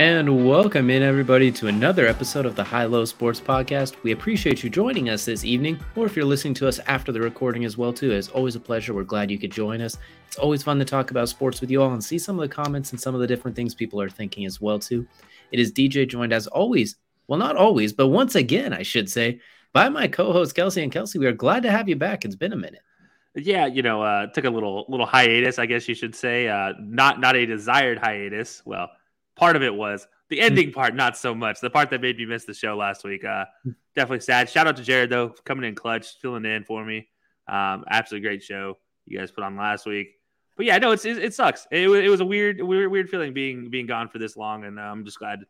[0.00, 4.02] And welcome in, everybody, to another episode of the High Low Sports Podcast.
[4.02, 7.20] We appreciate you joining us this evening, or if you're listening to us after the
[7.20, 8.10] recording as well, too.
[8.12, 8.94] It's always a pleasure.
[8.94, 9.98] We're glad you could join us.
[10.26, 12.54] It's always fun to talk about sports with you all and see some of the
[12.54, 15.06] comments and some of the different things people are thinking as well, too.
[15.52, 16.96] It is DJ joined as always.
[17.28, 19.38] Well, not always, but once again, I should say,
[19.74, 21.18] by my co-host Kelsey and Kelsey.
[21.18, 22.24] We are glad to have you back.
[22.24, 22.80] It's been a minute.
[23.34, 26.48] Yeah, you know, uh, took a little little hiatus, I guess you should say.
[26.48, 28.62] Uh, not not a desired hiatus.
[28.64, 28.88] Well
[29.36, 30.44] part of it was the hmm.
[30.44, 31.60] ending part, not so much.
[31.60, 33.24] The part that made me miss the show last week.
[33.24, 33.70] Uh, hmm.
[33.94, 34.48] definitely sad.
[34.48, 37.08] Shout out to Jared though, coming in clutch, filling in for me.
[37.48, 38.76] Um, absolutely great show
[39.10, 40.14] you guys put on last week.
[40.56, 41.66] But yeah, no, it's it, it sucks.
[41.70, 44.78] It, it, was a weird, weird, weird feeling being being gone for this long, and
[44.78, 45.40] uh, I'm just glad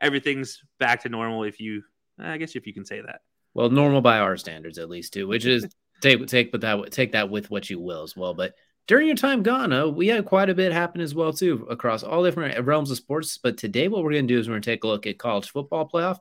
[0.00, 1.44] everything's back to normal.
[1.44, 1.82] If you,
[2.18, 3.20] I guess, if you can say that.
[3.54, 5.26] Well, normal by our standards, at least, too.
[5.26, 5.66] Which is
[6.02, 8.34] take take but that take that with what you will as well.
[8.34, 8.54] But
[8.88, 12.02] during your time gone, uh, we had quite a bit happen as well too across
[12.02, 13.38] all different realms of sports.
[13.38, 15.18] But today, what we're going to do is we're going to take a look at
[15.18, 16.18] college football playoff.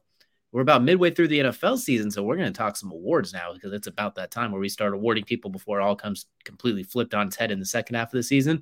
[0.51, 3.53] We're about midway through the NFL season, so we're going to talk some awards now
[3.53, 6.83] because it's about that time where we start awarding people before it all comes completely
[6.83, 8.61] flipped on its head in the second half of the season.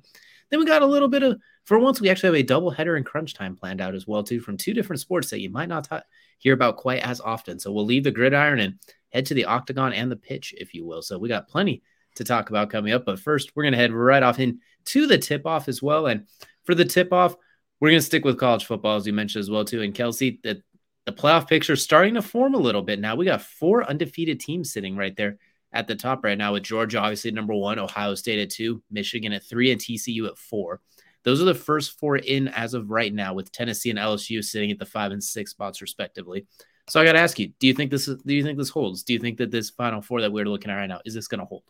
[0.50, 2.96] Then we got a little bit of for once we actually have a double header
[2.96, 5.68] and crunch time planned out as well too from two different sports that you might
[5.68, 5.96] not t-
[6.38, 7.58] hear about quite as often.
[7.58, 8.78] So we'll leave the gridiron and
[9.12, 11.02] head to the octagon and the pitch, if you will.
[11.02, 11.82] So we got plenty
[12.16, 13.04] to talk about coming up.
[13.04, 16.06] But first, we're going to head right off into the tip off as well.
[16.06, 16.26] And
[16.64, 17.36] for the tip off,
[17.80, 19.82] we're going to stick with college football, as you mentioned as well, too.
[19.82, 20.62] And Kelsey, the,
[21.06, 23.16] the playoff picture starting to form a little bit now.
[23.16, 25.38] We got four undefeated teams sitting right there
[25.72, 29.32] at the top right now, with Georgia obviously number one, Ohio State at two, Michigan
[29.32, 30.80] at three, and TCU at four.
[31.22, 34.70] Those are the first four in as of right now, with Tennessee and LSU sitting
[34.70, 36.46] at the five and six spots respectively.
[36.88, 38.20] So I got to ask you: Do you think this is?
[38.22, 39.02] Do you think this holds?
[39.02, 41.28] Do you think that this Final Four that we're looking at right now is this
[41.28, 41.62] going to hold?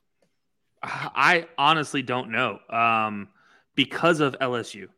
[0.83, 3.29] I honestly don't know um,
[3.75, 4.89] because of LSU.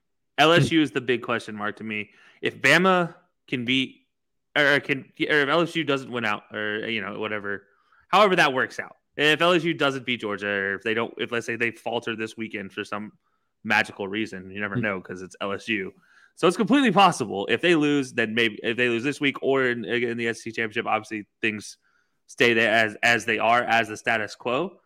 [0.40, 2.10] LSU is the big question mark to me.
[2.40, 3.14] If Bama
[3.48, 4.06] can beat
[4.56, 7.64] or can or if LSU doesn't win out or you know whatever,
[8.08, 8.96] however that works out.
[9.16, 12.36] If LSU doesn't beat Georgia or if they don't, if let's say they falter this
[12.36, 13.12] weekend for some
[13.62, 14.82] magical reason, you never hmm.
[14.82, 15.90] know because it's LSU.
[16.34, 19.66] So it's completely possible if they lose, then maybe if they lose this week or
[19.66, 21.76] in, in the SEC championship, obviously things
[22.26, 24.78] stay there as as they are as the status quo.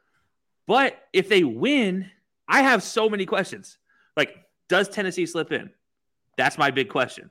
[0.66, 2.10] But if they win,
[2.48, 3.78] I have so many questions.
[4.16, 4.36] Like,
[4.68, 5.70] does Tennessee slip in?
[6.36, 7.30] That's my big question.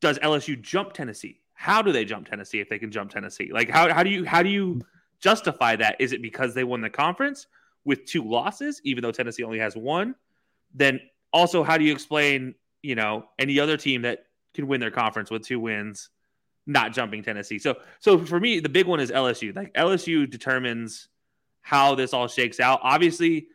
[0.00, 1.40] Does LSU jump Tennessee?
[1.54, 3.50] How do they jump Tennessee if they can jump Tennessee?
[3.52, 4.80] Like, how, how do you how do you
[5.20, 5.96] justify that?
[6.00, 7.46] Is it because they won the conference
[7.84, 10.14] with two losses, even though Tennessee only has one?
[10.74, 11.00] Then
[11.32, 15.30] also, how do you explain, you know, any other team that can win their conference
[15.30, 16.10] with two wins,
[16.66, 17.58] not jumping Tennessee?
[17.58, 19.54] So, so for me, the big one is LSU.
[19.54, 21.08] Like LSU determines
[21.62, 22.80] how this all shakes out.
[22.82, 23.46] Obviously,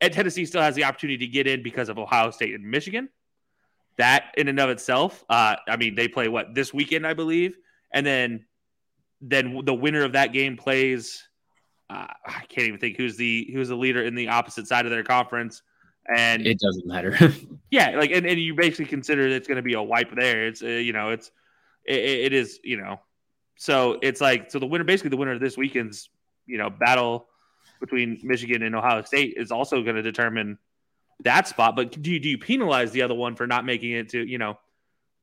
[0.00, 3.08] Ed Tennessee still has the opportunity to get in because of Ohio State and Michigan.
[3.96, 7.56] That in and of itself, uh, I mean, they play what this weekend, I believe,
[7.92, 8.44] and then
[9.22, 11.26] then the winner of that game plays.
[11.88, 14.90] Uh, I can't even think who's the who's the leader in the opposite side of
[14.90, 15.62] their conference,
[16.14, 17.16] and it doesn't matter.
[17.70, 20.46] yeah, like and, and you basically consider it's going to be a wipe there.
[20.46, 21.30] It's uh, you know it's
[21.86, 23.00] it, it is you know
[23.56, 26.10] so it's like so the winner basically the winner of this weekend's
[26.46, 27.26] you know battle
[27.80, 30.58] between Michigan and Ohio State is also going to determine
[31.24, 31.76] that spot.
[31.76, 34.38] But do you, do you penalize the other one for not making it to, you
[34.38, 34.58] know,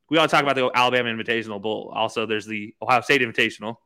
[0.10, 1.92] we all talk about the Alabama Invitational Bowl.
[1.96, 3.78] Also, there's the Ohio State Invitational.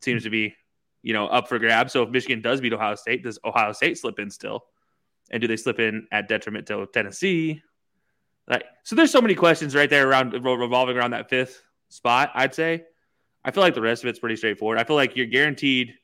[0.00, 0.54] Seems to be,
[1.02, 1.92] you know, up for grabs.
[1.92, 4.64] So if Michigan does beat Ohio State, does Ohio State slip in still?
[5.30, 7.62] And do they slip in at detriment to Tennessee?
[8.48, 12.32] Like, so there's so many questions right there around revolving around that fifth spot.
[12.34, 12.84] I'd say.
[13.44, 14.78] I feel like the rest of it's pretty straightforward.
[14.78, 15.94] I feel like you're guaranteed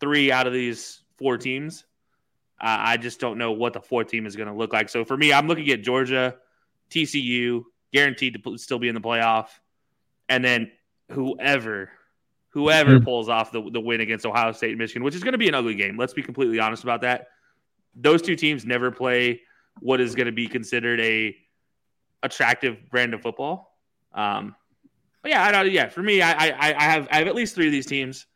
[0.00, 1.84] three out of these four teams
[2.64, 4.88] I just don't know what the fourth team is going to look like.
[4.88, 6.36] So for me, I'm looking at Georgia,
[6.90, 9.48] TCU, guaranteed to still be in the playoff,
[10.28, 10.70] and then
[11.10, 11.90] whoever
[12.50, 13.04] whoever mm-hmm.
[13.04, 15.48] pulls off the, the win against Ohio State and Michigan, which is going to be
[15.48, 15.96] an ugly game.
[15.96, 17.28] Let's be completely honest about that.
[17.96, 19.40] Those two teams never play
[19.80, 21.34] what is going to be considered a
[22.22, 23.76] attractive brand of football.
[24.14, 24.54] Um,
[25.22, 25.88] but yeah, I, yeah.
[25.88, 28.26] For me, I, I, I have I have at least three of these teams.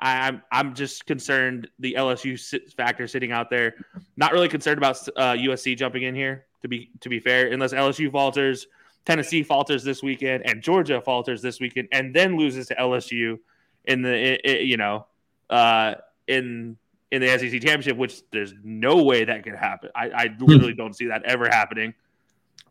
[0.00, 2.38] I, am I'm just concerned the LSU
[2.74, 3.74] factor sitting out there.
[4.16, 6.46] Not really concerned about uh, USC jumping in here.
[6.62, 8.66] To be to be fair, unless LSU falters,
[9.06, 13.38] Tennessee falters this weekend, and Georgia falters this weekend, and then loses to LSU
[13.86, 15.06] in the it, it, you know
[15.48, 15.94] uh,
[16.26, 16.76] in
[17.10, 19.90] in the SEC championship, which there's no way that could happen.
[19.94, 20.44] I, I hmm.
[20.44, 21.92] literally don't see that ever happening.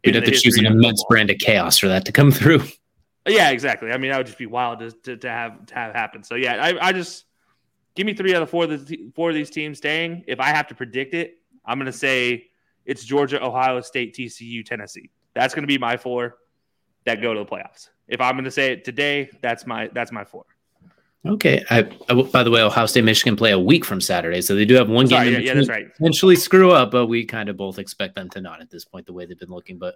[0.03, 2.63] You'd have to choose an immense brand of chaos for that to come through.
[3.29, 3.91] Yeah, exactly.
[3.91, 6.23] I mean, that would just be wild to, to, to have to have happen.
[6.23, 7.25] So yeah, I, I just
[7.95, 10.23] give me three out of four of the four of these teams staying.
[10.27, 12.47] If I have to predict it, I'm going to say
[12.85, 15.09] it's Georgia, Ohio State, TCU, Tennessee.
[15.33, 16.37] That's going to be my four
[17.05, 17.89] that go to the playoffs.
[18.07, 20.45] If I'm going to say it today, that's my that's my four.
[21.25, 21.65] Okay.
[21.69, 24.65] I, I, by the way, Ohio State, Michigan play a week from Saturday, so they
[24.65, 25.33] do have one Sorry, game.
[25.41, 25.93] Yeah, yeah, that's right.
[25.95, 29.05] Potentially screw up, but we kind of both expect them to not at this point,
[29.05, 29.77] the way they've been looking.
[29.77, 29.95] But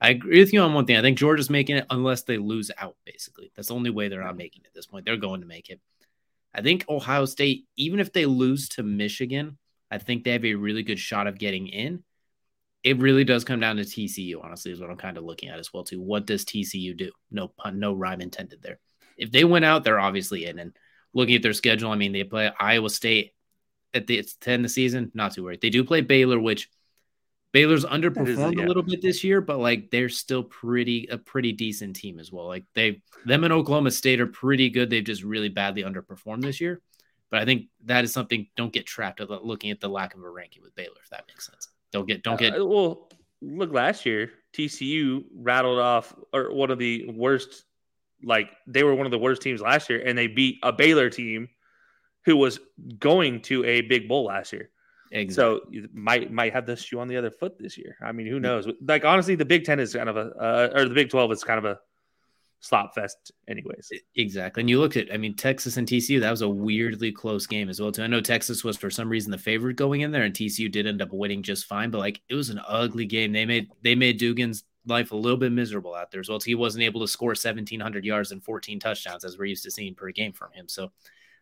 [0.00, 0.96] I agree with you on one thing.
[0.96, 2.96] I think Georgia's making it unless they lose out.
[3.04, 5.06] Basically, that's the only way they're not making it at this point.
[5.06, 5.80] They're going to make it.
[6.54, 9.58] I think Ohio State, even if they lose to Michigan,
[9.90, 12.02] I think they have a really good shot of getting in.
[12.82, 15.58] It really does come down to TCU, honestly, is what I'm kind of looking at
[15.58, 15.84] as well.
[15.84, 16.00] Too.
[16.00, 17.10] What does TCU do?
[17.30, 18.78] No pun, no rhyme intended there
[19.16, 20.58] if they went out, they're obviously in.
[20.58, 20.76] And
[21.14, 23.32] looking at their schedule, I mean, they play Iowa State
[23.94, 25.10] at the end of the season.
[25.14, 25.60] Not too worried.
[25.60, 26.68] They do play Baylor, which
[27.52, 31.96] Baylor's underperformed a little bit this year, but like they're still pretty a pretty decent
[31.96, 32.46] team as well.
[32.46, 34.90] Like they them and Oklahoma State are pretty good.
[34.90, 36.82] They've just really badly underperformed this year.
[37.30, 38.46] But I think that is something.
[38.56, 41.24] Don't get trapped at looking at the lack of a ranking with Baylor, if that
[41.28, 41.68] makes sense.
[41.92, 42.60] Don't get don't get.
[42.60, 43.08] Uh, well,
[43.40, 47.64] look last year, TCU rattled off or one of the worst
[48.22, 51.10] like they were one of the worst teams last year, and they beat a Baylor
[51.10, 51.48] team
[52.24, 52.58] who was
[52.98, 54.70] going to a big bowl last year.
[55.12, 55.34] Exactly.
[55.34, 57.96] So you might might have the shoe on the other foot this year.
[58.02, 58.68] I mean, who knows?
[58.80, 61.44] Like honestly, the Big Ten is kind of a uh, or the Big Twelve is
[61.44, 61.78] kind of a
[62.60, 63.90] slop fest, anyways.
[64.16, 64.62] Exactly.
[64.62, 66.20] And you looked at, I mean, Texas and TCU.
[66.20, 67.92] That was a weirdly close game as well.
[67.92, 68.02] Too.
[68.02, 70.86] I know Texas was for some reason the favorite going in there, and TCU did
[70.86, 71.90] end up winning just fine.
[71.90, 73.32] But like, it was an ugly game.
[73.32, 76.38] They made they made Duggans life a little bit miserable out there as well.
[76.44, 79.94] He wasn't able to score 1,700 yards and 14 touchdowns as we're used to seeing
[79.94, 80.68] per game from him.
[80.68, 80.92] So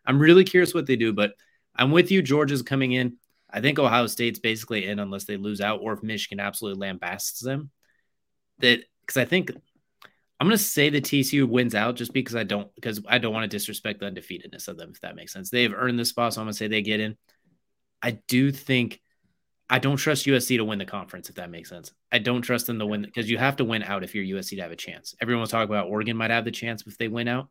[0.05, 1.33] I'm really curious what they do, but
[1.75, 2.21] I'm with you.
[2.21, 3.17] Georgia's coming in.
[3.49, 7.41] I think Ohio State's basically in unless they lose out or if Michigan absolutely lambasts
[7.41, 7.69] them.
[8.59, 9.51] That because I think
[10.39, 13.33] I'm going to say the TCU wins out just because I don't because I don't
[13.33, 15.49] want to disrespect the undefeatedness of them if that makes sense.
[15.49, 17.17] They have earned the spot, so I'm going to say they get in.
[18.01, 19.01] I do think
[19.69, 21.91] I don't trust USC to win the conference, if that makes sense.
[22.11, 24.57] I don't trust them to win because you have to win out if you're USC
[24.57, 25.15] to have a chance.
[25.21, 27.49] Everyone was talking about Oregon might have the chance if they win out.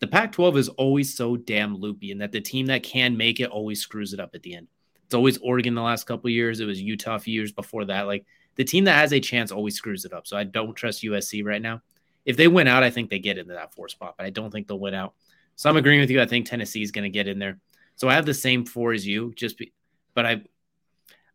[0.00, 3.38] The Pac 12 is always so damn loopy, and that the team that can make
[3.38, 4.66] it always screws it up at the end.
[5.06, 6.60] It's always Oregon the last couple years.
[6.60, 8.06] It was Utah a few years before that.
[8.06, 8.24] Like
[8.56, 10.26] the team that has a chance always screws it up.
[10.26, 11.82] So I don't trust USC right now.
[12.24, 14.50] If they win out, I think they get into that four spot, but I don't
[14.50, 15.14] think they'll win out.
[15.56, 16.22] So I'm agreeing with you.
[16.22, 17.58] I think Tennessee is going to get in there.
[17.96, 19.72] So I have the same four as you, just be,
[20.14, 20.42] but I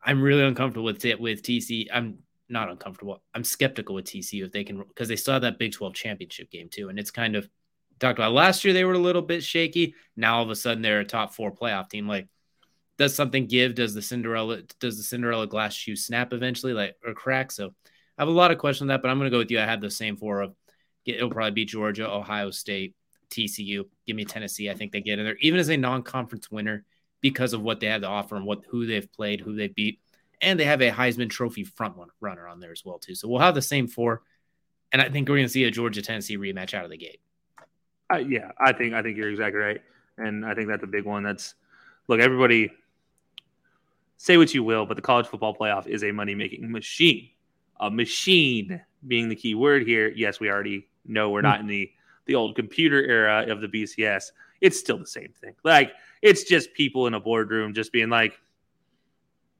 [0.03, 1.87] I'm really uncomfortable with it with TC.
[1.93, 3.21] I'm not uncomfortable.
[3.33, 6.69] I'm skeptical with TCU if they can because they saw that Big 12 championship game
[6.69, 7.47] too, and it's kind of
[7.99, 9.93] talked about last year they were a little bit shaky.
[10.15, 12.07] Now all of a sudden they're a top four playoff team.
[12.07, 12.27] Like,
[12.99, 13.75] does something give?
[13.75, 17.51] Does the Cinderella does the Cinderella glass shoe snap eventually, like or crack?
[17.51, 17.73] So
[18.17, 19.59] I have a lot of questions on that, but I'm gonna go with you.
[19.59, 20.53] I have the same four of
[21.05, 22.93] it'll probably be Georgia, Ohio State,
[23.31, 23.85] TCU.
[24.05, 24.69] Give me Tennessee.
[24.69, 26.83] I think they get in there, even as a non-conference winner
[27.21, 30.01] because of what they have to offer and what who they've played, who they beat,
[30.41, 33.15] and they have a Heisman Trophy front runner on there as well too.
[33.15, 34.23] So we'll have the same four,
[34.91, 37.21] and I think we're going to see a Georgia Tennessee rematch out of the gate.
[38.13, 39.81] Uh, yeah, I think I think you're exactly right,
[40.17, 41.23] and I think that's a big one.
[41.23, 41.55] That's
[42.09, 42.71] look, everybody
[44.19, 47.29] say what you will, but the college football playoff is a money making machine.
[47.79, 50.09] A machine being the key word here.
[50.09, 51.89] Yes, we already know we're not in the
[52.25, 54.25] the old computer era of the BCS.
[54.61, 55.55] It's still the same thing.
[55.63, 58.37] Like it's just people in a boardroom just being like,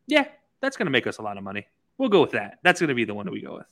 [0.07, 0.25] yeah,
[0.59, 1.65] that's going to make us a lot of money.
[1.97, 2.59] We'll go with that.
[2.61, 3.67] That's going to be the one that we go with.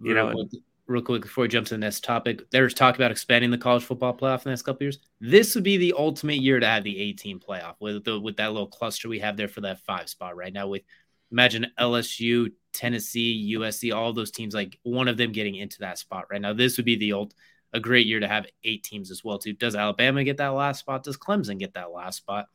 [0.00, 0.48] You know,
[0.90, 3.84] real quick before we jump to the next topic, there's talk about expanding the college
[3.84, 4.98] football playoff in the next couple years.
[5.20, 8.52] This would be the ultimate year to have the 18 playoff with the with that
[8.52, 10.66] little cluster we have there for that five spot right now.
[10.66, 10.82] With
[11.30, 16.26] imagine LSU, Tennessee, USC, all those teams, like one of them getting into that spot
[16.30, 16.52] right now.
[16.52, 17.34] This would be the old
[17.72, 19.38] a great year to have eight teams as well.
[19.38, 19.52] Too.
[19.52, 21.04] Does Alabama get that last spot?
[21.04, 22.46] Does Clemson get that last spot?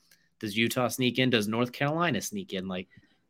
[0.42, 1.30] Does Utah sneak in?
[1.30, 2.68] Does North Carolina sneak in?
[2.68, 2.89] Like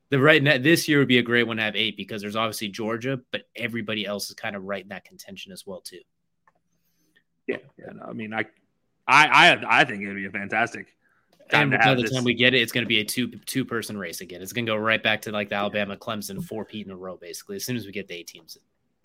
[0.10, 2.36] The right net this year would be a great one to have eight because there's
[2.36, 6.02] obviously Georgia, but everybody else is kind of right in that contention as well too.
[7.48, 7.94] Yeah, yeah.
[7.94, 8.46] No, I mean, I,
[9.08, 10.96] I, I, I think it'd be a fantastic.
[11.50, 12.12] Time and by the this.
[12.12, 14.42] time we get it, it's going to be a two two person race again.
[14.42, 16.96] It's going to go right back to like the Alabama Clemson four peat in a
[16.96, 17.56] row, basically.
[17.56, 18.58] As soon as we get the eight teams.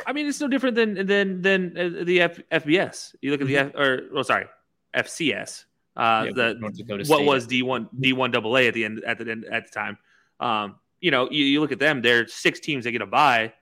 [0.06, 3.14] I mean, it's no different than than than uh, the F, FBS.
[3.20, 3.76] You look at the mm-hmm.
[3.76, 4.46] F, or well, sorry,
[4.94, 5.66] FCS.
[5.96, 9.18] Uh, yeah, the what was D one D one double A at the end at
[9.18, 9.98] the end at the time.
[10.38, 12.02] Um, you know, you, you look at them.
[12.02, 13.52] they're six teams that get a bye.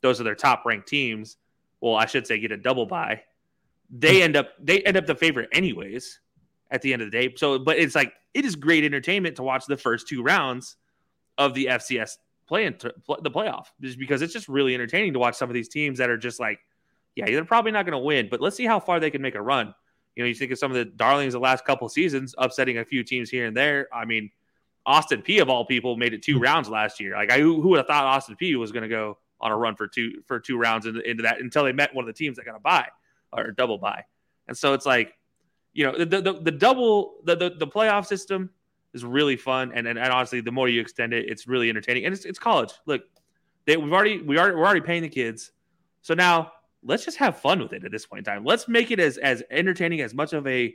[0.00, 1.36] Those are their top ranked teams.
[1.80, 3.22] Well, I should say get a double bye
[3.92, 6.18] they end up they end up the favorite anyways
[6.70, 7.34] at the end of the day.
[7.36, 10.76] So, but it's like it is great entertainment to watch the first two rounds
[11.36, 12.16] of the FCS
[12.48, 15.68] play into the playoff, just because it's just really entertaining to watch some of these
[15.68, 16.58] teams that are just like,
[17.14, 19.34] yeah, they're probably not going to win, but let's see how far they can make
[19.34, 19.74] a run.
[20.16, 22.84] You know, you think of some of the darlings the last couple seasons, upsetting a
[22.84, 23.88] few teams here and there.
[23.92, 24.30] I mean,
[24.84, 27.14] Austin Peay of all people made it two rounds last year.
[27.14, 29.76] Like, I who would have thought Austin Peay was going to go on a run
[29.76, 32.36] for two for two rounds into, into that until they met one of the teams
[32.36, 32.88] that got a bye
[33.32, 34.04] or double bye.
[34.48, 35.14] And so it's like,
[35.72, 38.50] you know, the the, the double the, the, the playoff system
[38.94, 42.04] is really fun, and, and and honestly, the more you extend it, it's really entertaining.
[42.04, 42.72] And it's, it's college.
[42.86, 43.02] Look,
[43.66, 45.52] they, we've already we are we're already paying the kids,
[46.02, 48.44] so now let's just have fun with it at this point in time.
[48.44, 50.74] Let's make it as as entertaining as much of a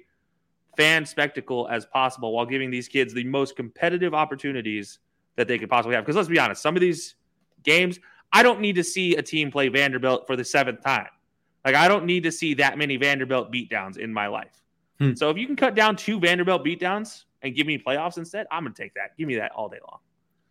[0.77, 4.99] fan spectacle as possible while giving these kids the most competitive opportunities
[5.35, 6.05] that they could possibly have.
[6.05, 7.15] Because let's be honest, some of these
[7.63, 7.99] games,
[8.31, 11.07] I don't need to see a team play Vanderbilt for the seventh time.
[11.65, 14.61] Like I don't need to see that many Vanderbilt beatdowns in my life.
[14.99, 15.13] Hmm.
[15.15, 18.63] So if you can cut down two Vanderbilt beatdowns and give me playoffs instead, I'm
[18.63, 19.17] gonna take that.
[19.17, 19.99] Give me that all day long.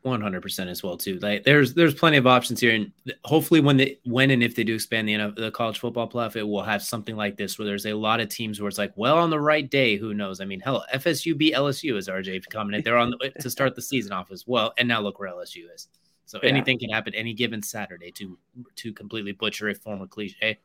[0.06, 1.18] 100% as well too.
[1.18, 2.92] Like there's there's plenty of options here, and
[3.24, 6.42] hopefully when they when and if they do expand the the college football playoff, it
[6.42, 9.18] will have something like this where there's a lot of teams where it's like, well,
[9.18, 10.40] on the right day, who knows?
[10.40, 12.84] I mean, hell, FSU beat LSU as RJ commented.
[12.84, 15.64] They're on the, to start the season off as well, and now look where LSU
[15.74, 15.88] is.
[16.24, 16.50] So yeah.
[16.50, 18.38] anything can happen any given Saturday to
[18.76, 20.58] to completely butcher a former cliche.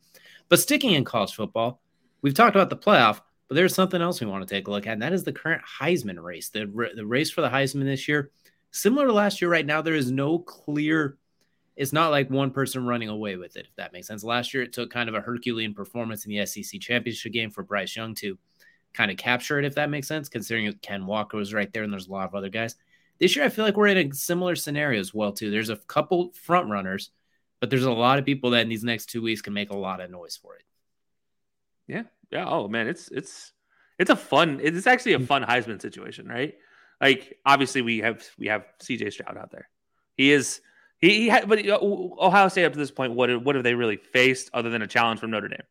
[0.49, 1.81] But sticking in college football,
[2.21, 4.87] we've talked about the playoff, but there's something else we want to take a look
[4.87, 6.49] at, and that is the current Heisman race.
[6.49, 8.31] The, the race for the Heisman this year,
[8.71, 11.17] similar to last year, right now, there is no clear,
[11.75, 14.23] it's not like one person running away with it, if that makes sense.
[14.23, 17.63] Last year, it took kind of a Herculean performance in the SEC championship game for
[17.63, 18.37] Bryce Young to
[18.93, 21.93] kind of capture it, if that makes sense, considering Ken Walker was right there and
[21.93, 22.75] there's a lot of other guys.
[23.19, 25.51] This year, I feel like we're in a similar scenario as well, too.
[25.51, 27.11] There's a couple front runners
[27.61, 29.77] but there's a lot of people that in these next two weeks can make a
[29.77, 30.63] lot of noise for it.
[31.87, 32.03] Yeah.
[32.31, 32.45] Yeah.
[32.47, 33.53] Oh man, it's it's
[33.97, 34.59] it's a fun.
[34.61, 35.27] It's actually a mm.
[35.27, 36.55] fun Heisman situation, right?
[37.01, 39.67] Like obviously we have we have CJ Stroud out there.
[40.15, 40.61] He is
[40.99, 43.97] he, he had, but Ohio State up to this point, what what have they really
[43.97, 45.63] faced other than a challenge from Notre Dame?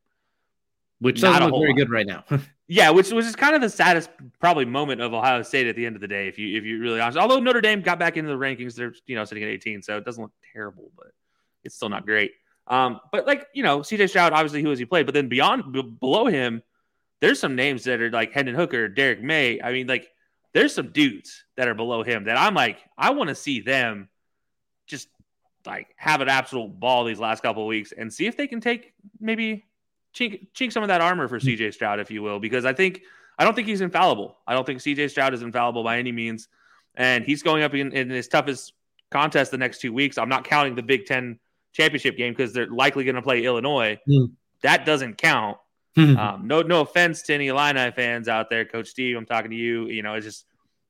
[0.99, 1.77] Which doesn't look very lot.
[1.77, 2.25] good right now.
[2.69, 4.11] yeah, which which is kind of the saddest
[4.41, 6.81] probably moment of Ohio State at the end of the day, if you if you
[6.81, 7.17] really honest.
[7.17, 9.97] Although Notre Dame got back into the rankings, they're you know sitting at 18, so
[9.97, 11.13] it doesn't look terrible, but
[11.63, 12.33] it's still not great.
[12.67, 15.07] Um, but like you know, CJ Stroud, obviously, who has he played?
[15.07, 16.63] But then beyond, b- below him,
[17.21, 19.61] there's some names that are like Hendon Hooker, Drake Maye.
[19.63, 20.11] I mean, like
[20.53, 24.09] there's some dudes that are below him that I'm like, I want to see them
[24.87, 25.09] just
[25.67, 28.61] like have an absolute ball these last couple of weeks and see if they can
[28.61, 29.65] take maybe
[30.15, 33.03] chink, chink some of that armor for CJ Stroud, if you will, because I think
[33.39, 34.37] I don't think he's infallible.
[34.47, 36.49] I don't think CJ Stroud is infallible by any means,
[36.95, 38.75] and he's going up in, in his toughest
[39.11, 40.19] contest the next two weeks.
[40.19, 41.39] I'm not counting the Big Ten
[41.73, 43.99] championship game because they're likely going to play Illinois.
[44.09, 44.33] Mm.
[44.63, 45.57] That doesn't count.
[45.97, 46.17] Hmm.
[46.17, 49.17] um, no, no offense to any Illini fans out there, Coach Steve.
[49.17, 49.89] I'm talking to you.
[49.89, 50.45] You know, it's just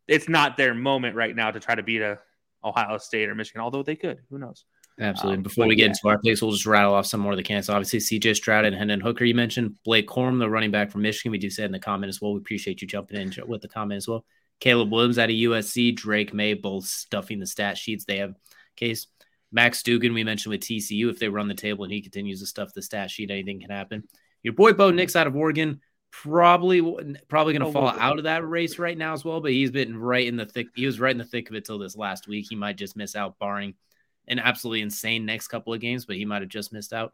[0.08, 2.18] it's not their moment right now to try to beat a
[2.62, 4.18] Ohio State or Michigan, although they could.
[4.28, 4.64] Who knows?
[5.00, 5.38] Absolutely.
[5.38, 5.88] Um, Before we get yeah.
[5.90, 7.70] into our picks, we'll just rattle off some more of the candidates.
[7.70, 9.76] Obviously, CJ Stroud and Hendon Hooker, you mentioned.
[9.84, 11.32] Blake Corum, the running back from Michigan.
[11.32, 12.34] We do say in the comment as well.
[12.34, 14.24] We appreciate you jumping in with the comment as well.
[14.58, 18.04] Caleb Williams out of USC, Drake Maye, both stuffing the stat sheets.
[18.04, 18.34] They have
[18.76, 19.06] case.
[19.52, 22.46] Max Duggan, we mentioned with TCU, if they run the table and he continues to
[22.46, 24.04] stuff the stat sheet, anything can happen.
[24.42, 25.80] Your boy Bo Nix out of Oregon,
[26.10, 26.80] probably
[27.28, 29.40] probably going to oh, fall out of that race right now as well.
[29.40, 30.68] But he's been right in the thick.
[30.74, 32.46] He was right in the thick of it till this last week.
[32.48, 33.74] He might just miss out, barring
[34.28, 37.12] an absolutely insane next couple of games, but he might have just missed out.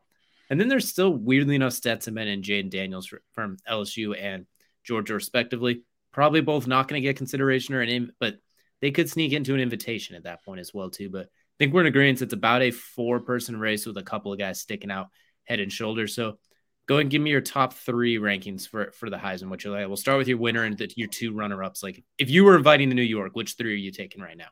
[0.51, 4.47] And then there's still weirdly enough Stetson and Jayden Daniels from LSU and
[4.85, 5.83] Georgia, respectively.
[6.13, 8.37] Probably both not going to get consideration or an, but
[8.81, 11.11] they could sneak into an invitation at that point as well too.
[11.11, 12.23] But I think we're in agreement.
[12.23, 15.09] It's about a four person race with a couple of guys sticking out
[15.45, 16.15] head and shoulders.
[16.15, 16.39] So
[16.87, 19.49] go and give me your top three rankings for for the Heisman.
[19.49, 19.87] What you like?
[19.87, 21.83] We'll start with your winner and the, your two runner ups.
[21.83, 24.49] Like if you were inviting to New York, which three are you taking right now?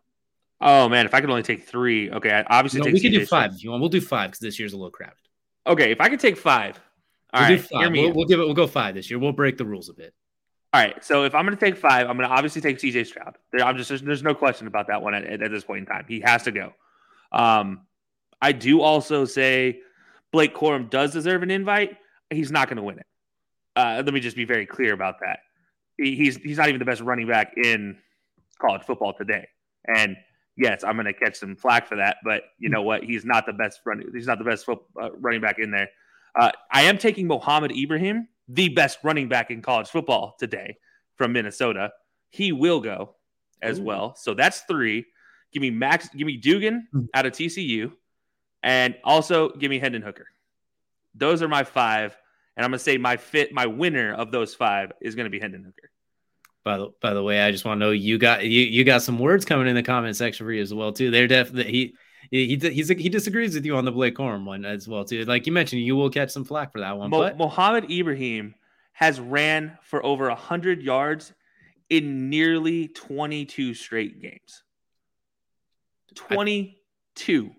[0.60, 2.30] Oh man, if I could only take three, okay.
[2.30, 3.80] I obviously, no, we can do five if you want.
[3.80, 5.14] We'll do five because this year's a little crowded.
[5.66, 6.80] Okay, if I could take five,
[7.32, 7.92] all we'll right, five.
[7.92, 8.44] We'll, we'll, give it.
[8.44, 9.18] We'll go five this year.
[9.18, 10.14] We'll break the rules a bit.
[10.72, 11.04] All right.
[11.04, 13.36] So if I'm going to take five, I'm going to obviously take CJ Stroud.
[13.52, 15.86] There, I'm just there's, there's, no question about that one at, at, this point in
[15.86, 16.04] time.
[16.08, 16.72] He has to go.
[17.30, 17.82] Um,
[18.42, 19.82] I do also say
[20.32, 21.96] Blake Corum does deserve an invite.
[22.34, 23.06] He's not going to win it.
[23.76, 25.40] Uh, let me just be very clear about that.
[25.98, 27.98] He, he's he's not even the best running back in
[28.60, 29.48] college football today.
[29.86, 30.16] And
[30.56, 32.18] yes, I'm going to catch some flack for that.
[32.24, 33.04] But you know what?
[33.04, 34.08] He's not the best running.
[34.12, 35.88] He's not the best foot, uh, running back in there.
[36.38, 40.78] Uh, I am taking Mohamed Ibrahim the best running back in college football today
[41.16, 41.92] from Minnesota.
[42.30, 43.14] He will go
[43.62, 43.84] as Ooh.
[43.84, 44.14] well.
[44.16, 45.06] So that's three.
[45.52, 47.04] Give me Max, give me Duggan hmm.
[47.14, 47.92] out of TCU,
[48.62, 50.26] and also give me Hendon Hooker.
[51.14, 52.16] Those are my five.
[52.56, 55.64] And I'm gonna say my fit, my winner of those five is gonna be Hendon
[55.64, 55.90] Hooker.
[56.64, 59.02] By the by the way, I just want to know you got you you got
[59.02, 61.10] some words coming in the comment section for you as well too.
[61.10, 61.94] They're definitely he
[62.30, 65.24] he he's, he disagrees with you on the Blake Corum one as well too.
[65.24, 67.10] Like you mentioned, you will catch some flack for that one.
[67.10, 68.54] Mo- but Mohamed Ibrahim
[68.92, 71.34] has ran for over hundred yards
[71.90, 74.62] in nearly 22 straight games.
[76.14, 77.50] 22.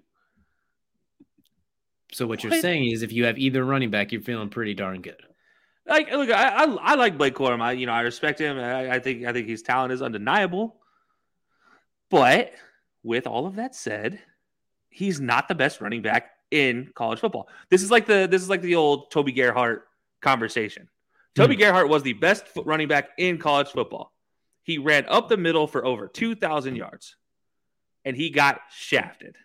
[2.15, 4.73] So what, what you're saying is, if you have either running back, you're feeling pretty
[4.73, 5.21] darn good.
[5.85, 7.61] Like, look, I, I, I like Blake Corum.
[7.61, 8.57] I, you know, I respect him.
[8.57, 10.77] I, I think, I think his talent is undeniable.
[12.09, 12.53] But
[13.03, 14.21] with all of that said,
[14.87, 17.49] he's not the best running back in college football.
[17.69, 19.85] This is like the this is like the old Toby Gerhart
[20.21, 20.87] conversation.
[21.35, 21.61] Toby hmm.
[21.61, 24.13] Gerhart was the best running back in college football.
[24.63, 27.17] He ran up the middle for over 2,000 yards,
[28.05, 29.35] and he got shafted.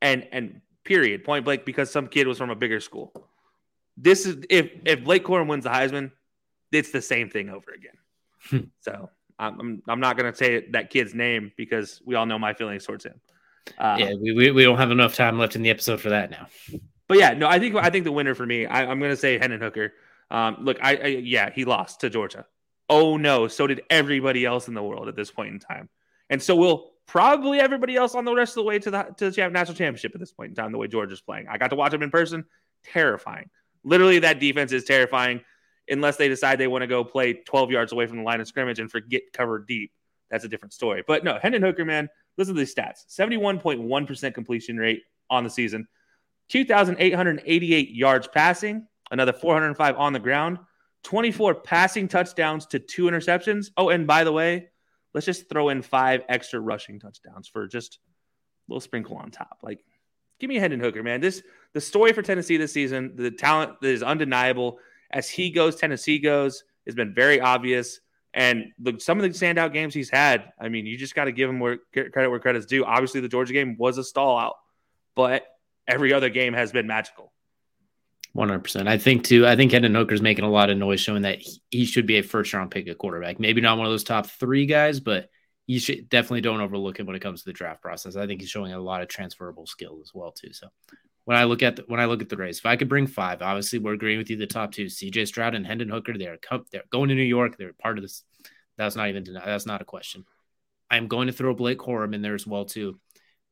[0.00, 3.12] And and period, point blank, because some kid was from a bigger school.
[3.96, 6.10] This is if if Blake Corum wins the Heisman,
[6.72, 7.96] it's the same thing over again.
[8.50, 8.68] Hmm.
[8.80, 12.84] so I'm I'm not gonna say that kid's name because we all know my feelings
[12.84, 13.20] towards him.
[13.78, 16.30] Uh, yeah, we, we, we don't have enough time left in the episode for that
[16.30, 16.46] now.
[17.08, 19.16] But yeah, no, I think I think the winner for me, I, am going to
[19.16, 19.92] say Hendon Hooker.
[20.30, 22.46] Um, look, I, I, yeah, he lost to Georgia.
[22.88, 25.88] Oh no, so did everybody else in the world at this point in time,
[26.30, 29.30] and so will probably everybody else on the rest of the way to the to
[29.30, 30.72] the national championship at this point in time.
[30.72, 32.44] The way Georgia's playing, I got to watch them in person.
[32.84, 33.50] Terrifying.
[33.84, 35.40] Literally, that defense is terrifying.
[35.88, 38.48] Unless they decide they want to go play 12 yards away from the line of
[38.48, 39.92] scrimmage and forget cover deep,
[40.30, 41.04] that's a different story.
[41.06, 45.86] But no, Hendon Hooker, man, Listen to these stats 71.1% completion rate on the season,
[46.50, 50.58] 2,888 yards passing, another 405 on the ground,
[51.04, 53.68] 24 passing touchdowns to two interceptions.
[53.76, 54.68] Oh, and by the way,
[55.14, 57.98] let's just throw in five extra rushing touchdowns for just
[58.68, 59.58] a little sprinkle on top.
[59.62, 59.84] Like,
[60.40, 61.20] give me a Hendon Hooker, man.
[61.20, 64.78] This the story for Tennessee this season, the talent that is undeniable.
[65.10, 68.00] As he goes, Tennessee goes, has been very obvious.
[68.32, 71.32] And the, some of the standout games he's had, I mean, you just got to
[71.32, 72.84] give him where, credit where credit's due.
[72.84, 74.56] Obviously, the Georgia game was a stall out,
[75.14, 75.46] but
[75.86, 77.32] every other game has been magical.
[78.36, 78.88] 100%.
[78.88, 81.38] I think, too, I think Hendon Hooker's making a lot of noise showing that
[81.70, 83.38] he, should be a first round pick at quarterback.
[83.38, 85.28] Maybe not one of those top three guys, but
[85.66, 88.16] you should definitely don't overlook him when it comes to the draft process.
[88.16, 90.52] I think he's showing a lot of transferable skills as well, too.
[90.52, 90.68] So
[91.24, 93.06] when I look at the, when I look at the race, if I could bring
[93.06, 94.36] five, obviously we're agreeing with you.
[94.36, 95.26] The top two, C.J.
[95.26, 96.38] Stroud and Hendon Hooker, they're
[96.70, 97.56] they're going to New York.
[97.56, 98.24] They're part of this.
[98.76, 100.24] That's not even that's not a question.
[100.90, 102.98] I'm going to throw Blake Corum in there as well too.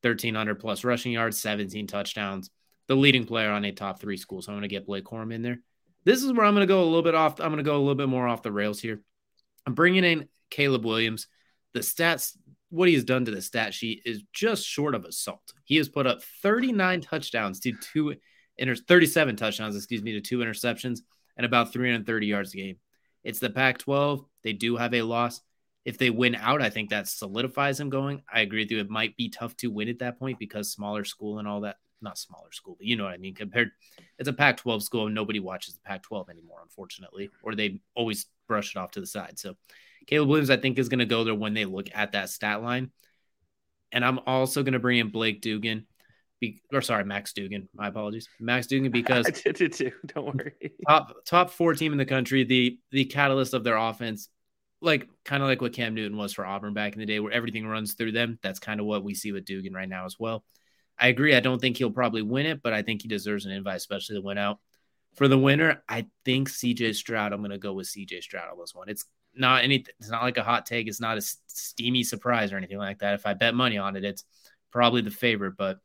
[0.02, 2.50] 1300 plus rushing yards, 17 touchdowns.
[2.92, 4.42] The leading player on a top three school.
[4.42, 5.60] So I'm going to get Blake Corum in there.
[6.04, 7.40] This is where I'm going to go a little bit off.
[7.40, 9.00] I'm going to go a little bit more off the rails here.
[9.66, 11.26] I'm bringing in Caleb Williams.
[11.72, 12.36] The stats
[12.68, 15.54] what he has done to the stat sheet is just short of assault.
[15.64, 18.16] He has put up 39 touchdowns to two
[18.58, 20.98] inter 37 touchdowns, excuse me, to two interceptions
[21.38, 22.76] and about 330 yards a game.
[23.24, 24.22] It's the Pac 12.
[24.44, 25.40] They do have a loss.
[25.86, 28.22] If they win out, I think that solidifies them going.
[28.30, 28.80] I agree with you.
[28.80, 31.76] It might be tough to win at that point because smaller school and all that.
[32.02, 33.34] Not smaller school, but you know what I mean.
[33.34, 33.70] Compared,
[34.18, 37.80] it's a Pac 12 school and nobody watches the Pac 12 anymore, unfortunately, or they
[37.94, 39.38] always brush it off to the side.
[39.38, 39.54] So
[40.06, 42.62] Caleb Williams, I think, is going to go there when they look at that stat
[42.62, 42.90] line.
[43.92, 45.86] And I'm also going to bring in Blake Duggan,
[46.40, 47.68] be, or sorry, Max Duggan.
[47.74, 49.92] My apologies, Max Duggan, because I did it too.
[50.06, 50.54] Don't worry.
[50.88, 54.28] Top top four team in the country, the the catalyst of their offense,
[54.80, 57.32] like kind of like what Cam Newton was for Auburn back in the day, where
[57.32, 58.38] everything runs through them.
[58.42, 60.44] That's kind of what we see with Duggan right now as well.
[60.98, 61.34] I agree.
[61.34, 64.16] I don't think he'll probably win it, but I think he deserves an invite, especially
[64.16, 64.58] the win out.
[65.14, 67.32] For the winner, I think CJ Stroud.
[67.32, 68.88] I'm going to go with CJ Stroud on this one.
[68.88, 69.94] It's not anything.
[69.98, 70.88] It's not like a hot take.
[70.88, 73.14] It's not a steamy surprise or anything like that.
[73.14, 74.24] If I bet money on it, it's
[74.70, 75.56] probably the favorite.
[75.56, 75.78] But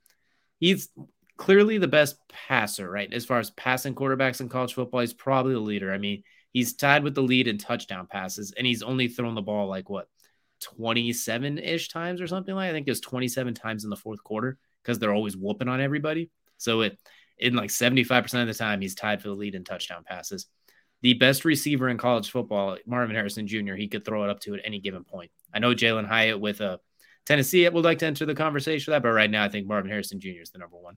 [0.59, 0.89] he's
[1.35, 3.11] clearly the best passer, right?
[3.11, 5.91] As far as passing quarterbacks in college football, he's probably the leader.
[5.91, 9.41] I mean, he's tied with the lead in touchdown passes, and he's only thrown the
[9.41, 10.07] ball like what
[10.61, 12.69] 27 ish times or something like.
[12.69, 15.81] I think it was 27 times in the fourth quarter because they're always whooping on
[15.81, 16.31] everybody.
[16.57, 16.97] So it
[17.37, 20.47] in like 75% of the time, he's tied for the lead in touchdown passes.
[21.03, 24.55] the best receiver in college football, Marvin Harrison Jr., he could throw it up to
[24.55, 25.29] at any given point.
[25.53, 26.77] I know Jalin Hyatt with a uh,
[27.27, 29.91] Tennessee would like to enter the conversation with that, but right now I think Marvin
[29.91, 30.41] Harrison Jr.
[30.41, 30.95] is the number one.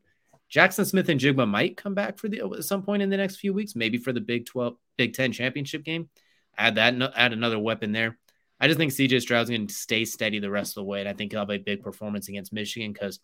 [0.48, 3.74] Jackson Smith-Njigba might come back for the at some point in the next few weeks,
[3.74, 6.08] maybe for the Big 12, Big 10 championship game.
[6.56, 8.16] Add that, add another weapon there.
[8.60, 11.08] I just think CJ Stroud's going to stay steady the rest of the way, and
[11.08, 13.18] I think he'll have a big performance against Michigan because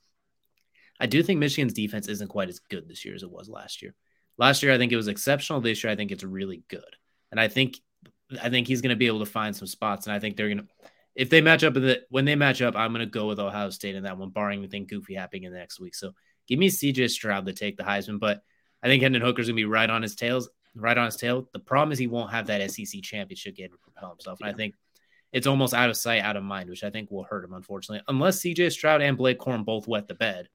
[0.98, 3.82] I do think Michigan's defense isn't quite as good this year as it was last
[3.82, 3.94] year.
[4.38, 5.60] Last year, I think it was exceptional.
[5.60, 6.96] This year, I think it's really good,
[7.30, 7.78] and I think
[8.42, 10.48] I think he's going to be able to find some spots, and I think they're
[10.48, 10.66] going to
[11.16, 11.76] if they match up
[12.10, 14.58] when they match up, I'm going to go with Ohio State in that one, barring
[14.58, 15.94] anything goofy happening in the next week.
[15.94, 16.12] So
[16.46, 18.42] give me CJ Stroud to take the Heisman, but
[18.82, 21.48] I think Hendon Hooker's going to be right on his tails, right on his tail.
[21.54, 24.52] The problem is he won't have that SEC championship game to propel himself, and I
[24.52, 24.74] think
[25.32, 28.04] it's almost out of sight, out of mind, which I think will hurt him, unfortunately,
[28.08, 30.48] unless CJ Stroud and Blake Corum both wet the bed.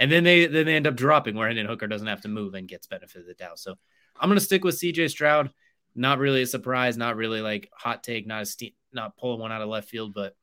[0.00, 2.54] And then they then they end up dropping where Hendon Hooker doesn't have to move
[2.54, 3.58] and gets benefit of the doubt.
[3.58, 3.76] So
[4.18, 5.50] I'm gonna stick with CJ Stroud.
[5.94, 9.52] Not really a surprise, not really like hot take, not a ste- not pulling one
[9.52, 10.34] out of left field, but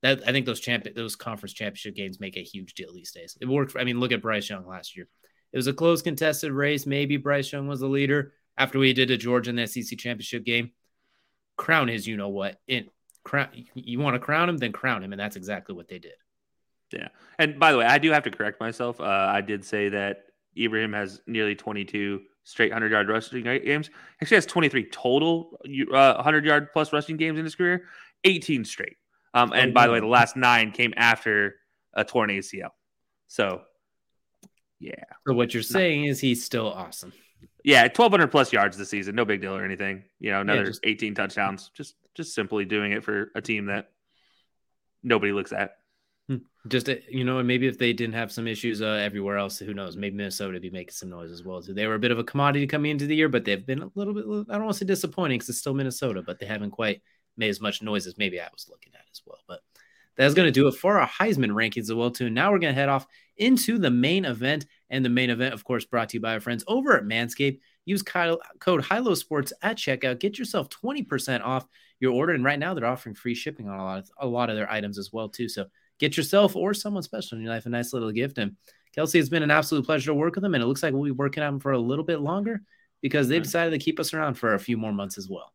[0.00, 3.36] that I think those champ those conference championship games make a huge deal these days.
[3.40, 3.72] It worked.
[3.72, 5.08] For, I mean, look at Bryce Young last year.
[5.52, 6.86] It was a close contested race.
[6.86, 10.44] Maybe Bryce Young was the leader after we did a Georgia in the SEC championship
[10.44, 10.70] game.
[11.56, 12.58] Crown his, you know what?
[12.66, 12.88] In
[13.24, 16.14] crown, you want to crown him, then crown him, and that's exactly what they did.
[16.92, 17.08] Yeah.
[17.38, 19.00] And by the way, I do have to correct myself.
[19.00, 20.24] Uh, I did say that
[20.58, 23.90] Ibrahim has nearly 22 straight 100 yard rushing games.
[24.20, 25.58] Actually, has 23 total
[25.92, 27.84] uh, 100 yard plus rushing games in his career,
[28.24, 28.96] 18 straight.
[29.34, 31.56] Um, and by the way, the last nine came after
[31.94, 32.70] a torn ACL.
[33.28, 33.62] So,
[34.78, 35.04] yeah.
[35.26, 37.12] So what you're saying is he's still awesome.
[37.64, 40.02] Yeah, 1,200 plus yards this season, no big deal or anything.
[40.18, 41.70] You know, another yeah, just, 18 touchdowns.
[41.74, 43.90] Just, just simply doing it for a team that
[45.02, 45.76] nobody looks at.
[46.68, 49.58] Just uh, you know, and maybe if they didn't have some issues uh, everywhere else,
[49.58, 49.96] who knows?
[49.96, 51.60] Maybe Minnesota would be making some noise as well.
[51.60, 53.82] So they were a bit of a commodity coming into the year, but they've been
[53.82, 54.24] a little bit.
[54.48, 57.02] I don't want to say disappointing because it's still Minnesota, but they haven't quite
[57.36, 59.38] made as much noise as maybe I was looking at as well.
[59.48, 59.60] But
[60.16, 62.30] that's going to do it for our Heisman rankings as well too.
[62.30, 63.06] Now we're going to head off
[63.38, 66.40] into the main event, and the main event, of course, brought to you by our
[66.40, 67.58] friends over at Manscaped.
[67.84, 70.20] Use code Hilo Sports at checkout.
[70.20, 71.66] Get yourself 20% off
[71.98, 72.32] your order.
[72.32, 74.70] And right now they're offering free shipping on a lot of, a lot of their
[74.70, 75.48] items as well too.
[75.48, 75.66] So
[76.02, 78.36] get yourself or someone special in your life a nice little gift.
[78.36, 78.56] And
[78.92, 80.54] Kelsey, it's been an absolute pleasure to work with them.
[80.54, 82.60] And it looks like we'll be working on them for a little bit longer
[83.00, 85.52] because they decided to keep us around for a few more months as well.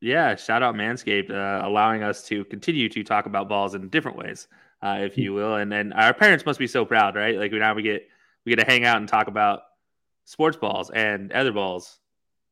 [0.00, 4.16] Yeah, shout out Manscaped, uh, allowing us to continue to talk about balls in different
[4.16, 4.46] ways,
[4.80, 5.56] uh, if you will.
[5.56, 7.36] And and our parents must be so proud, right?
[7.36, 8.06] Like now we get
[8.46, 9.62] we get to hang out and talk about
[10.24, 11.98] sports balls and other balls,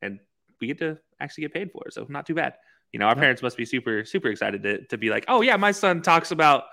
[0.03, 0.19] and
[0.61, 1.95] we get to actually get paid for it.
[1.95, 2.55] So not too bad.
[2.93, 5.57] You know, our parents must be super super excited to to be like, oh yeah,
[5.57, 6.65] my son talks about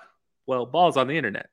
[0.48, 1.48] well balls on the internet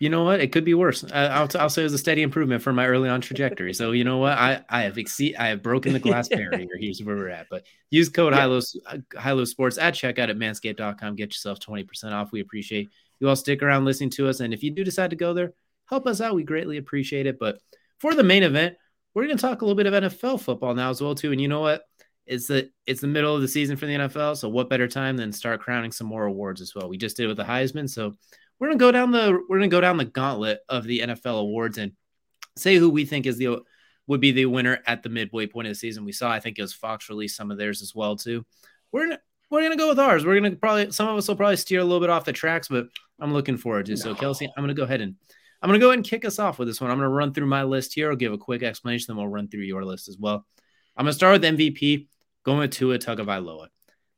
[0.00, 0.40] you know what?
[0.40, 1.04] It could be worse.
[1.12, 3.74] I'll, I'll say it was a steady improvement from my early on trajectory.
[3.74, 4.32] So you know what?
[4.32, 6.66] I, I have exceed I have broken the glass barrier.
[6.78, 7.48] Here's where we're at.
[7.50, 8.40] But use code yeah.
[8.40, 11.16] Hilo, uh, Hilo Sports at checkout at manscaped.com.
[11.16, 12.32] Get yourself 20% off.
[12.32, 12.88] We appreciate
[13.20, 14.40] you all stick around listening to us.
[14.40, 15.52] And if you do decide to go there,
[15.84, 16.34] help us out.
[16.34, 17.38] We greatly appreciate it.
[17.38, 17.58] But
[17.98, 18.76] for the main event,
[19.12, 21.30] we're going to talk a little bit of NFL football now as well too.
[21.30, 21.82] And you know what?
[22.30, 24.36] It's the it's the middle of the season for the NFL.
[24.36, 26.88] So what better time than start crowning some more awards as well?
[26.88, 27.90] We just did it with the Heisman.
[27.90, 28.14] So
[28.60, 31.76] we're gonna go down the we're gonna go down the gauntlet of the NFL awards
[31.76, 31.90] and
[32.56, 33.58] say who we think is the
[34.06, 36.04] would be the winner at the midway point of the season.
[36.04, 38.46] We saw I think it was Fox released some of theirs as well too.
[38.92, 40.24] We're gonna we're gonna go with ours.
[40.24, 42.68] We're gonna probably some of us will probably steer a little bit off the tracks,
[42.68, 42.86] but
[43.18, 43.92] I'm looking forward to.
[43.92, 43.96] No.
[43.96, 45.16] So Kelsey, I'm gonna go ahead and
[45.62, 46.92] I'm gonna go ahead and kick us off with this one.
[46.92, 48.10] I'm gonna run through my list here.
[48.10, 50.46] I'll give a quick explanation, then we'll run through your list as well.
[50.96, 52.06] I'm gonna start with MVP,
[52.44, 53.68] going with Tua Tagovailoa.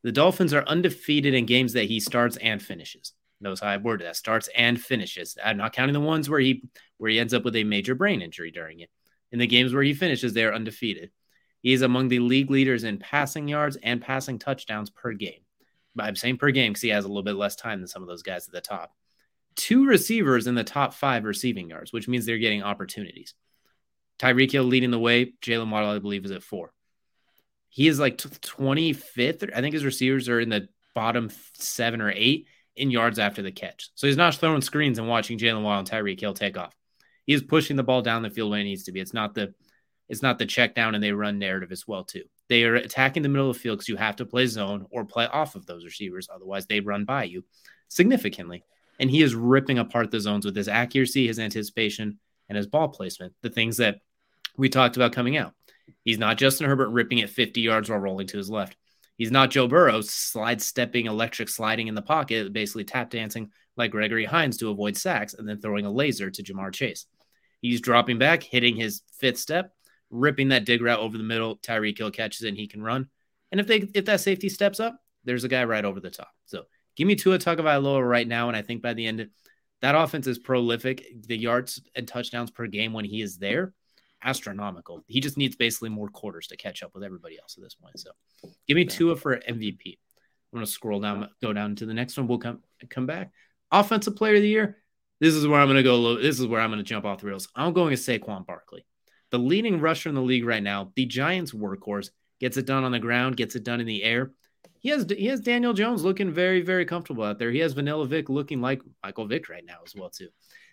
[0.02, 3.12] The Dolphins are undefeated in games that he starts and finishes.
[3.40, 4.16] Knows how I worded that.
[4.16, 5.36] Starts and finishes.
[5.42, 6.64] I'm not counting the ones where he
[6.98, 8.90] where he ends up with a major brain injury during it.
[9.32, 11.10] In the games where he finishes, they are undefeated.
[11.60, 15.40] He is among the league leaders in passing yards and passing touchdowns per game.
[15.98, 18.08] I'm saying per game because he has a little bit less time than some of
[18.08, 18.92] those guys at the top.
[19.54, 23.34] Two receivers in the top five receiving yards, which means they're getting opportunities.
[24.18, 25.34] Tyreek Hill leading the way.
[25.42, 26.72] Jaylen Waddle, I believe, is at four.
[27.72, 29.50] He is like 25th.
[29.56, 33.50] I think his receivers are in the bottom seven or eight in yards after the
[33.50, 33.88] catch.
[33.94, 36.76] So he's not throwing screens and watching Jaylen Waddle and Tyreek Hill take off.
[37.24, 39.00] He is pushing the ball down the field when it needs to be.
[39.00, 39.54] It's not the
[40.10, 42.24] it's not the check down and they run narrative as well too.
[42.50, 45.06] They are attacking the middle of the field because you have to play zone or
[45.06, 46.28] play off of those receivers.
[46.30, 47.42] Otherwise, they run by you
[47.88, 48.64] significantly.
[49.00, 52.18] And he is ripping apart the zones with his accuracy, his anticipation,
[52.50, 53.32] and his ball placement.
[53.40, 54.00] The things that
[54.58, 55.54] we talked about coming out.
[56.04, 58.76] He's not Justin Herbert ripping it 50 yards while rolling to his left.
[59.16, 63.90] He's not Joe Burrow slide stepping, electric sliding in the pocket, basically tap dancing like
[63.90, 67.06] Gregory Hines to avoid sacks and then throwing a laser to Ja'Marr Chase.
[67.60, 69.72] He's dropping back, hitting his fifth step,
[70.10, 71.56] ripping that dig route over the middle.
[71.58, 73.08] Tyreek Hill catches it and he can run.
[73.50, 76.32] And if they if that safety steps up, there's a guy right over the top.
[76.46, 76.64] So
[76.96, 79.28] give me Tua Tagovailoa right now, and I think by the end,
[79.82, 81.06] that offense is prolific.
[81.26, 83.74] The yards and touchdowns per game when he is there,
[84.22, 85.02] astronomical.
[85.06, 87.98] He just needs basically more quarters to catch up with everybody else at this point.
[87.98, 88.10] So
[88.66, 89.98] give me Tua for MVP.
[90.52, 92.26] I'm gonna scroll down, go down to the next one.
[92.28, 93.32] We'll come come back.
[93.70, 94.78] Offensive Player of the Year.
[95.20, 96.16] This is where I'm gonna go.
[96.20, 97.48] This is where I'm gonna jump off the rails.
[97.54, 98.84] I'm going to Saquon Barkley,
[99.30, 100.92] the leading rusher in the league right now.
[100.94, 104.32] The Giants' workhorse gets it done on the ground, gets it done in the air.
[104.80, 107.50] He has he has Daniel Jones looking very very comfortable out there.
[107.50, 110.28] He has Vanilla Vic looking like Michael Vick right now as well too.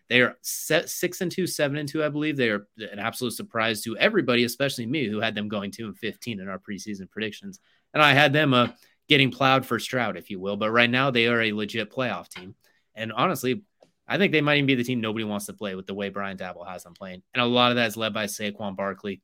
[0.09, 2.35] They are set six and two, seven and two, I believe.
[2.35, 5.97] They are an absolute surprise to everybody, especially me, who had them going two and
[5.97, 7.59] fifteen in our preseason predictions,
[7.93, 8.69] and I had them uh,
[9.07, 10.57] getting plowed for Stroud, if you will.
[10.57, 12.55] But right now, they are a legit playoff team,
[12.95, 13.63] and honestly,
[14.07, 16.09] I think they might even be the team nobody wants to play with the way
[16.09, 19.21] Brian Daboll has them playing, and a lot of that is led by Saquon Barkley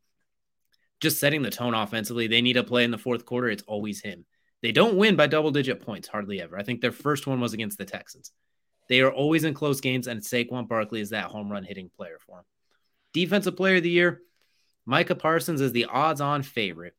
[1.01, 2.27] just setting the tone offensively.
[2.27, 3.49] They need to play in the fourth quarter.
[3.49, 4.25] It's always him.
[4.61, 6.57] They don't win by double digit points, hardly ever.
[6.57, 8.31] I think their first one was against the Texans.
[8.87, 12.17] They are always in close games, and Saquon Barkley is that home run hitting player
[12.19, 12.45] for them.
[13.13, 14.21] Defensive player of the year,
[14.85, 16.95] Micah Parsons is the odds on favorite,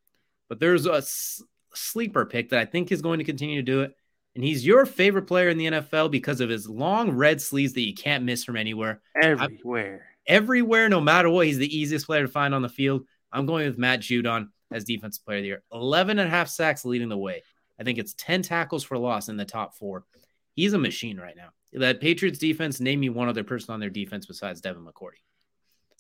[0.49, 1.42] but there's a s-
[1.75, 3.92] sleeper pick that I think is going to continue to do it.
[4.35, 7.87] And he's your favorite player in the NFL because of his long red sleeves that
[7.87, 9.01] you can't miss from anywhere.
[9.20, 10.09] Everywhere.
[10.29, 13.07] I, everywhere, no matter what, he's the easiest player to find on the field.
[13.33, 15.62] I'm going with Matt Judon as defensive player of the year.
[15.72, 17.42] 11 and a half sacks leading the way.
[17.81, 20.05] I think it's 10 tackles for loss in the top four.
[20.55, 21.51] He's a machine right now.
[21.77, 25.21] That Patriots defense, name me one other person on their defense besides Devin McCourty.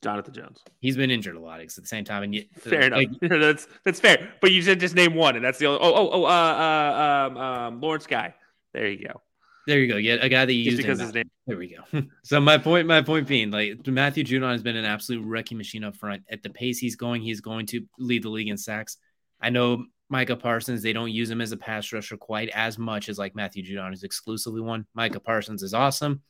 [0.02, 0.62] Jonathan Jones.
[0.80, 3.04] He's been injured a lot at the same time, and yet, fair enough.
[3.20, 4.34] That's that's fair.
[4.40, 5.80] But you said just name one, and that's the only.
[5.80, 8.34] Oh, oh, oh, uh, uh, um, um, Lawrence Guy.
[8.72, 9.22] There you go.
[9.66, 9.96] There you go.
[9.96, 11.30] Yeah, a guy that you just used because his name.
[11.46, 12.02] There we go.
[12.22, 15.82] so my point, my point being, like Matthew Judon has been an absolute wrecking machine
[15.82, 16.22] up front.
[16.30, 18.98] At the pace he's going, he's going to lead the league in sacks.
[19.40, 23.08] I know Micah Parsons, they don't use him as a pass rusher quite as much
[23.08, 24.86] as like Matthew Judon is exclusively one.
[24.94, 26.22] Micah Parsons is awesome,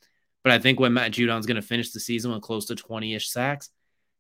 [0.43, 3.15] but I think when Matt Judon's going to finish the season with close to 20
[3.15, 3.71] ish sacks,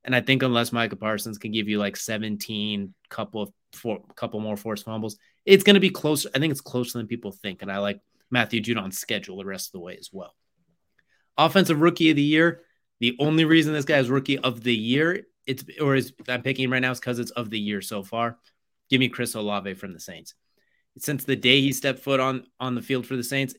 [0.07, 4.39] and I think unless Micah Parsons can give you like 17, couple of four, couple
[4.39, 6.31] more forced fumbles, it's going to be closer.
[6.33, 7.61] I think it's closer than people think.
[7.61, 10.35] And I like Matthew Judon's schedule the rest of the way as well.
[11.37, 12.63] Offensive rookie of the year.
[13.01, 16.65] The only reason this guy is rookie of the year, it's or is I'm picking
[16.65, 18.39] him right now is because it's of the year so far.
[18.91, 20.35] Give me Chris Olave from the Saints.
[20.99, 23.55] Since the day he stepped foot on on the field for the Saints,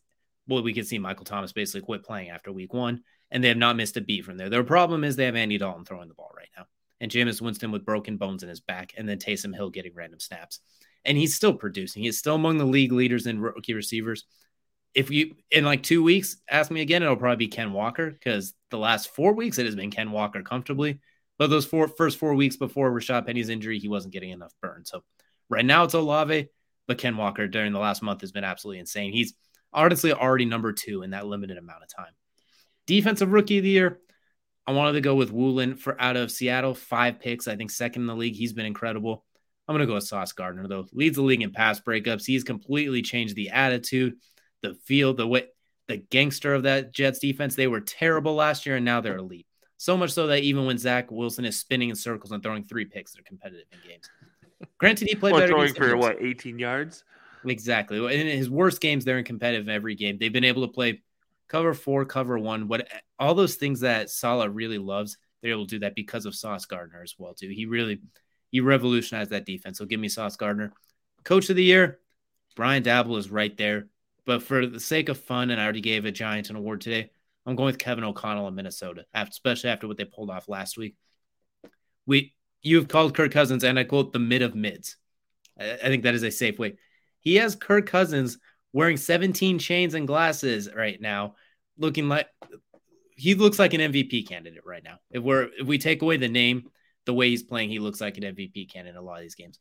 [0.48, 3.58] well, we can see Michael Thomas basically quit playing after week one, and they have
[3.58, 4.50] not missed a beat from there.
[4.50, 6.66] Their problem is they have Andy Dalton throwing the ball right now,
[7.00, 10.20] and Jameis Winston with broken bones in his back, and then Taysom Hill getting random
[10.20, 10.60] snaps.
[11.06, 12.04] And he's still producing.
[12.04, 14.26] He's still among the league leaders in rookie receivers
[14.98, 18.56] if you in like two weeks ask me again, it'll probably be Ken Walker because
[18.72, 21.00] the last four weeks it has been Ken Walker comfortably.
[21.38, 24.86] But those four first four weeks before Rashad Penny's injury, he wasn't getting enough burn.
[24.86, 25.04] So
[25.50, 26.50] right now it's Olave,
[26.88, 29.12] but Ken Walker during the last month has been absolutely insane.
[29.14, 29.34] He's
[29.74, 32.14] honestly already number two in that limited amount of time.
[32.86, 34.00] Defensive rookie of the year,
[34.66, 37.48] I wanted to go with Woolen for out of Seattle, five picks.
[37.48, 38.36] I think second in the league.
[38.36, 39.26] He's been incredible.
[39.68, 40.88] I'm going to go with Sauce Gardner, though.
[40.94, 42.26] Leads the league in pass breakups.
[42.26, 44.16] He's completely changed the attitude
[44.62, 45.48] the feel, the way
[45.88, 47.56] the gangster of that Jets defense.
[47.56, 49.48] They were terrible last year, and now they're elite.
[49.78, 52.86] So much so that even when Zach Wilson is spinning in circles and throwing three
[52.86, 54.10] picks, they're competitive in games.
[54.78, 55.54] Granted, he played well, better.
[55.54, 57.04] Throwing for what, 18 yards?
[57.46, 57.98] Exactly.
[57.98, 60.18] In his worst games, they're in competitive every game.
[60.20, 61.02] They've been able to play
[61.48, 62.88] cover four, cover one, what
[63.20, 65.18] all those things that Saleh really loves.
[65.42, 67.50] They're able to do that because of Sauce Gardner as well too.
[67.50, 68.02] He really
[68.52, 69.78] he revolutionized that defense.
[69.78, 70.74] So give me Sauce Gardner.
[71.24, 72.00] Coach of the year,
[72.56, 73.88] Brian Daboll is right there.
[74.26, 77.12] But for the sake of fun, and I already gave a Giants an award today,
[77.46, 80.96] I'm going with Kevin O'Connell in Minnesota, especially after what they pulled off last week.
[82.06, 84.98] We you've called Kirk Cousins, and I quote the mid of mids.
[85.60, 86.78] I, think that is a safe way.
[87.20, 88.38] He has Kirk Cousins
[88.74, 91.36] wearing 17 chains and glasses right now,
[91.78, 92.28] looking like
[93.16, 95.00] he looks like an MVP candidate right now.
[95.10, 96.70] If we're if we take away the name,
[97.06, 99.58] the way he's playing, he looks like an MVP candidate a lot of these games.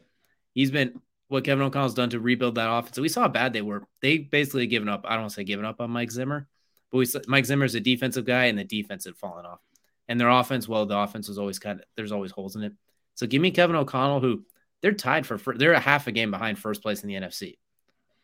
[0.53, 2.99] He's been what Kevin O'Connell's done to rebuild that offense.
[2.99, 3.83] we saw how bad they were.
[4.01, 5.05] They basically given up.
[5.05, 6.47] I don't want to say given up on Mike Zimmer,
[6.91, 9.61] but we Mike Zimmer's a defensive guy, and the defense had fallen off.
[10.09, 12.73] And their offense, well, the offense was always kind of there's always holes in it.
[13.17, 14.45] So give me Kevin O'Connell, who
[14.83, 17.57] they're tied for they're a half a game behind first place in the NFC.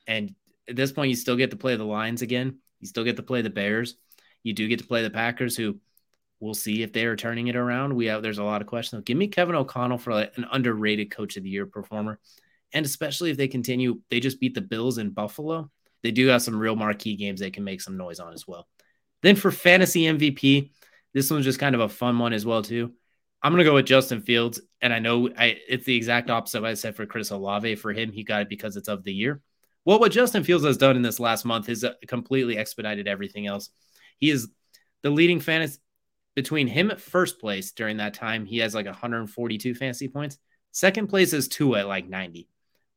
[0.06, 0.34] And
[0.68, 2.58] at this point, you still get to play the Lions again.
[2.78, 3.96] You still get to play the Bears.
[4.42, 5.78] You do get to play the Packers, who
[6.40, 7.94] we'll see if they are turning it around.
[7.94, 9.02] We have there's a lot of questions.
[9.04, 12.20] Give me Kevin O'Connell for like an underrated coach of the year performer.
[12.72, 15.70] And especially if they continue, they just beat the Bills in Buffalo.
[16.02, 18.66] They do have some real marquee games they can make some noise on as well.
[19.22, 20.70] Then for fantasy MVP,
[21.14, 22.92] this one's just kind of a fun one as well too.
[23.42, 26.62] I'm gonna go with Justin Fields, and I know I, it's the exact opposite of
[26.62, 27.74] what I said for Chris Olave.
[27.76, 29.42] For him, he got it because it's of the year.
[29.84, 33.48] Well, what Justin Fields has done in this last month is uh, completely expedited everything
[33.48, 33.70] else.
[34.18, 34.48] He is
[35.02, 35.80] the leading fantasy
[36.36, 38.46] between him at first place during that time.
[38.46, 40.38] He has like 142 fantasy points.
[40.70, 42.48] Second place is Tua at like 90,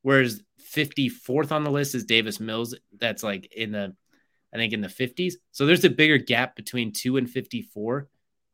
[0.02, 2.76] whereas 54th on the list is Davis Mills.
[2.98, 3.94] That's like in the,
[4.54, 5.34] I think in the 50s.
[5.50, 8.08] So there's a bigger gap between two and 54,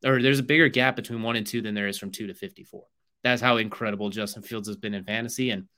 [0.04, 2.34] or there's a bigger gap between one and two than there is from two to
[2.34, 2.84] 54.
[3.22, 5.50] That's how incredible Justin Fields has been in fantasy.
[5.50, 5.68] And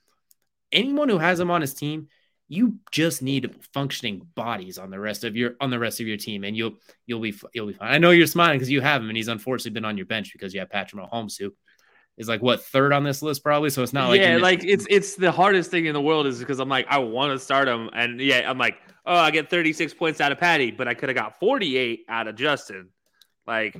[0.71, 2.07] anyone who has him on his team,
[2.47, 6.17] you just need functioning bodies on the rest of your on the rest of your
[6.17, 6.73] team, and you'll
[7.07, 7.91] you'll be you'll be fine.
[7.91, 10.31] I know you're smiling because you have him, and he's unfortunately been on your bench
[10.31, 11.53] because you have Patrick Mahomes, who
[12.17, 13.71] is like what third on this list probably.
[13.71, 16.39] So it's not like yeah, like it's it's the hardest thing in the world is
[16.39, 19.49] because I'm like I want to start him, and yeah, I'm like oh I get
[19.49, 22.89] 36 points out of Patty, but I could have got 48 out of Justin.
[23.47, 23.75] Like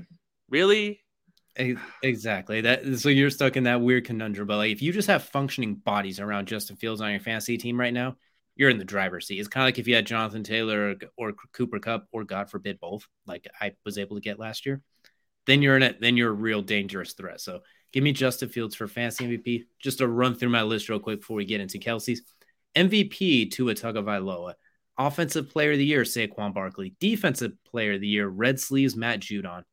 [0.49, 1.01] really?
[2.03, 2.61] Exactly.
[2.61, 4.47] That so you're stuck in that weird conundrum.
[4.47, 7.79] But like if you just have functioning bodies around Justin Fields on your fantasy team
[7.79, 8.17] right now,
[8.55, 9.39] you're in the driver's seat.
[9.39, 12.49] It's kind of like if you had Jonathan Taylor or, or, Cooper Kupp or God
[12.49, 14.81] forbid both, like I was able to get last year.
[15.45, 16.01] Then you're in it.
[16.01, 17.39] Then you're a real dangerous threat.
[17.41, 17.61] So
[17.93, 19.65] give me Justin Fields for fantasy MVP.
[19.79, 22.23] Just to run through my list real quick before we get into Kelsey's
[22.75, 24.53] MVP to Tua Tagovailoa.
[24.97, 26.95] Offensive Player of the Year Saquon Barkley.
[26.99, 29.63] Defensive Player of the Year Red Sleeves Matt Judon.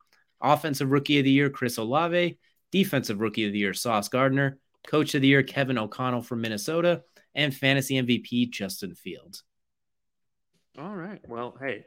[0.43, 2.39] Offensive Rookie of the Year Chris Olave.
[2.71, 4.59] Defensive Rookie of the Year Sauce Gardner.
[4.87, 7.03] Coach of the Year Kevin O'Connell from Minnesota
[7.35, 9.45] and fantasy MVP Justin Fields.
[10.79, 11.21] All right.
[11.29, 11.85] Well, hey,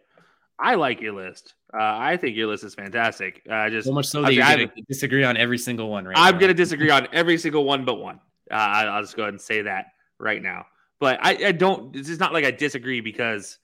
[0.60, 1.56] I like your list.
[1.74, 3.42] Uh, I think your list is fantastic.
[3.50, 6.06] Uh, just so much so that you're going to disagree on every single one.
[6.06, 6.18] Right.
[6.18, 8.20] I'm going to disagree on every single one but one.
[8.50, 9.88] Uh, I'll just go ahead and say that
[10.20, 10.68] right now.
[11.00, 11.96] But I, I don't.
[11.96, 13.60] It's not like I disagree because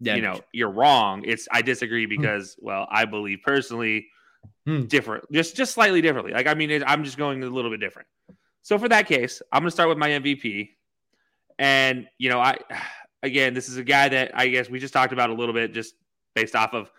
[0.00, 1.24] you know you're wrong.
[1.24, 2.20] It's I disagree hmm.
[2.20, 4.06] because well, I believe personally
[4.66, 4.84] hmm.
[4.84, 6.32] different, just just slightly differently.
[6.32, 8.08] Like I mean, it, I'm just going a little bit different.
[8.62, 10.70] So for that case, I'm going to start with my MVP,
[11.58, 12.58] and, you know, I,
[13.22, 15.72] again, this is a guy that I guess we just talked about a little bit
[15.72, 15.94] just
[16.34, 16.90] based off of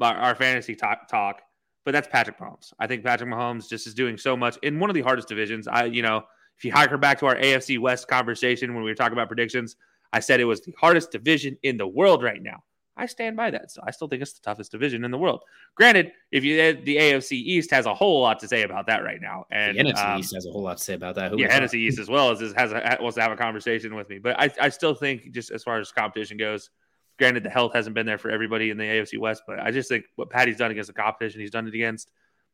[0.00, 1.40] our fantasy talk, talk
[1.84, 2.72] but that's Patrick Mahomes.
[2.78, 5.68] I think Patrick Mahomes just is doing so much in one of the hardest divisions.
[5.68, 6.24] I, you know,
[6.56, 9.76] if you harken back to our AFC West conversation when we were talking about predictions,
[10.12, 12.62] I said it was the hardest division in the world right now.
[12.96, 13.70] I stand by that.
[13.70, 15.42] So I still think it's the toughest division in the world.
[15.74, 19.20] Granted, if you the AFC East has a whole lot to say about that right
[19.20, 21.32] now, and the NFC um, East has a whole lot to say about that.
[21.32, 24.08] Who yeah, NFC East as well as has a, wants to have a conversation with
[24.08, 24.18] me.
[24.18, 26.70] But I, I still think just as far as competition goes,
[27.18, 29.88] granted the health hasn't been there for everybody in the AFC West, but I just
[29.88, 32.10] think what Patty's done against the competition he's done it against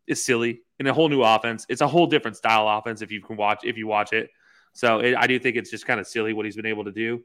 [0.06, 1.66] is silly in a whole new offense.
[1.68, 4.30] It's a whole different style offense if you can watch if you watch it.
[4.72, 6.92] So it, I do think it's just kind of silly what he's been able to
[6.92, 7.22] do.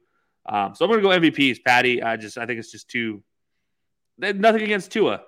[0.47, 2.03] Um, so I'm going to go MVPs, Patty.
[2.03, 3.23] I just I think it's just too
[4.17, 5.21] nothing against Tua,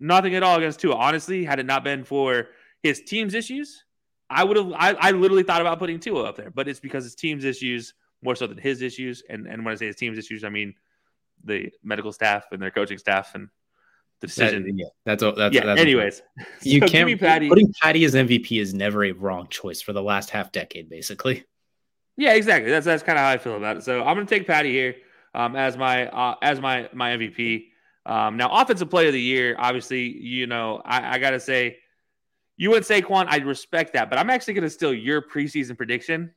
[0.00, 0.94] nothing at all against Tua.
[0.94, 2.48] Honestly, had it not been for
[2.82, 3.84] his team's issues,
[4.28, 4.72] I would have.
[4.72, 7.94] I, I literally thought about putting Tua up there, but it's because his team's issues
[8.22, 9.22] more so than his issues.
[9.28, 10.74] And and when I say his team's issues, I mean
[11.44, 13.48] the medical staff and their coaching staff and
[14.20, 14.64] the decision.
[14.64, 15.34] That, yeah, that's all.
[15.34, 15.64] That's, yeah.
[15.64, 16.22] That's anyways,
[16.62, 17.20] you so can't.
[17.20, 17.48] Patty.
[17.48, 21.44] Putting Patty as MVP is never a wrong choice for the last half decade, basically.
[22.16, 22.70] Yeah, exactly.
[22.70, 23.84] That's that's kind of how I feel about it.
[23.84, 24.96] So I'm going to take Patty here
[25.34, 27.68] um, as my uh, as my my MVP.
[28.06, 31.78] Um, now, offensive player of the year, obviously, you know, I, I got to say,
[32.56, 33.26] you went Saquon.
[33.28, 36.32] I respect that, but I'm actually going to steal your preseason prediction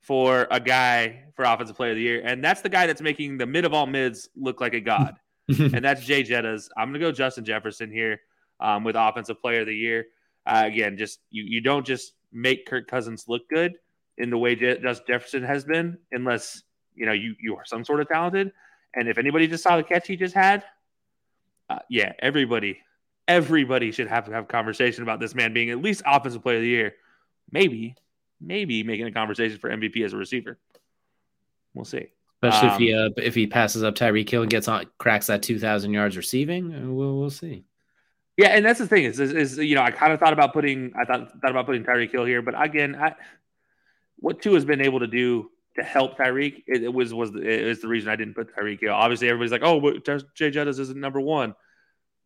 [0.00, 3.38] for a guy for offensive player of the year, and that's the guy that's making
[3.38, 5.16] the mid of all mids look like a god,
[5.48, 6.68] and that's Jay Jettas.
[6.76, 8.20] I'm going to go Justin Jefferson here
[8.60, 10.06] um, with offensive player of the year.
[10.44, 13.76] Uh, again, just you you don't just make Kirk Cousins look good
[14.18, 16.62] in the way Je- Justin Jefferson has been, unless
[16.94, 18.52] you know you you are some sort of talented.
[18.94, 20.64] And if anybody just saw the catch he just had,
[21.68, 22.78] uh, yeah, everybody,
[23.28, 26.56] everybody should have to have a conversation about this man being at least offensive player
[26.56, 26.94] of the year.
[27.50, 27.94] Maybe,
[28.40, 30.58] maybe making a conversation for MVP as a receiver.
[31.74, 32.08] We'll see.
[32.42, 35.26] Especially um, if he uh, if he passes up Tyreek Hill and gets on cracks
[35.26, 37.64] that two thousand yards receiving, uh, we'll we'll see.
[38.36, 40.52] Yeah, and that's the thing is, is, is you know I kind of thought about
[40.52, 43.14] putting I thought thought about putting Tyreek Hill here, but again, I,
[44.18, 46.64] what Tua has been able to do to help Tyreek.
[46.66, 48.92] It, it, was was was the reason I didn't put Tyreek Hill.
[48.92, 51.54] Obviously, everybody's like, "Oh, but Jay Jettas isn't number one."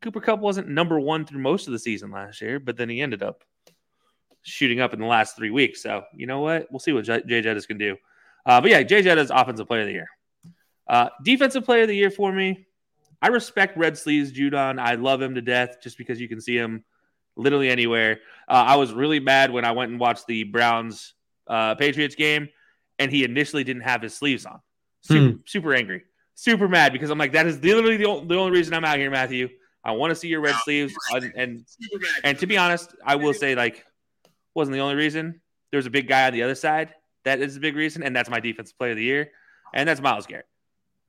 [0.02, 3.02] Cooper Kupp wasn't number one through most of the season last year, but then he
[3.02, 3.44] ended up
[4.42, 5.82] shooting up in the last three weeks.
[5.82, 6.68] So you know what?
[6.70, 7.96] We'll see what Jay Jettas can do.
[8.46, 10.08] Uh, but yeah, Jay Jettas offensive player of the year.
[10.88, 12.66] Uh, defensive player of the year for me.
[13.22, 14.80] I respect Red Sleeves Judon.
[14.80, 16.84] I love him to death just because you can see him
[17.36, 18.20] literally anywhere.
[18.48, 21.14] Uh, I was really mad when I went and watched the Browns
[21.50, 22.48] uh, Patriots game
[23.00, 24.60] and he initially didn't have his sleeves on.
[25.00, 25.40] Super, hmm.
[25.46, 26.02] super angry,
[26.34, 28.98] super mad because I'm like, that is literally the only, the only reason I'm out
[28.98, 29.48] here, Matthew.
[29.82, 31.64] I want to see your red sleeves, and and,
[32.22, 33.86] and to be honest, I will say like
[34.54, 35.40] wasn't the only reason.
[35.72, 36.94] There's a big guy on the other side
[37.24, 39.30] that is a big reason, and that's my defensive player of the year,
[39.72, 40.46] and that's Myles Garrett.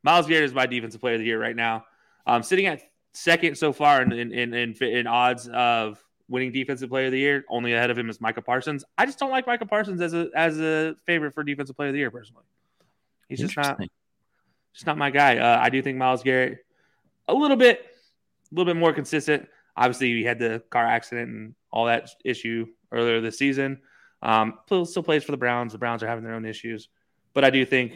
[0.03, 1.85] Myles Garrett is my defensive player of the year right now.
[2.25, 2.81] Um, sitting at
[3.13, 7.19] second so far in in, in, in, in odds of winning defensive player of the
[7.19, 7.45] year.
[7.49, 8.83] Only ahead of him is Micah Parsons.
[8.97, 11.93] I just don't like Micah Parsons as a as a favorite for defensive player of
[11.93, 12.45] the year personally.
[13.27, 13.79] He's just not
[14.73, 15.37] just not my guy.
[15.37, 16.59] Uh, I do think Myles Garrett
[17.27, 17.85] a little bit
[18.51, 19.47] a little bit more consistent.
[19.75, 23.79] Obviously, he had the car accident and all that issue earlier this season.
[24.23, 25.73] Um, still plays for the Browns.
[25.73, 26.89] The Browns are having their own issues,
[27.33, 27.93] but I do think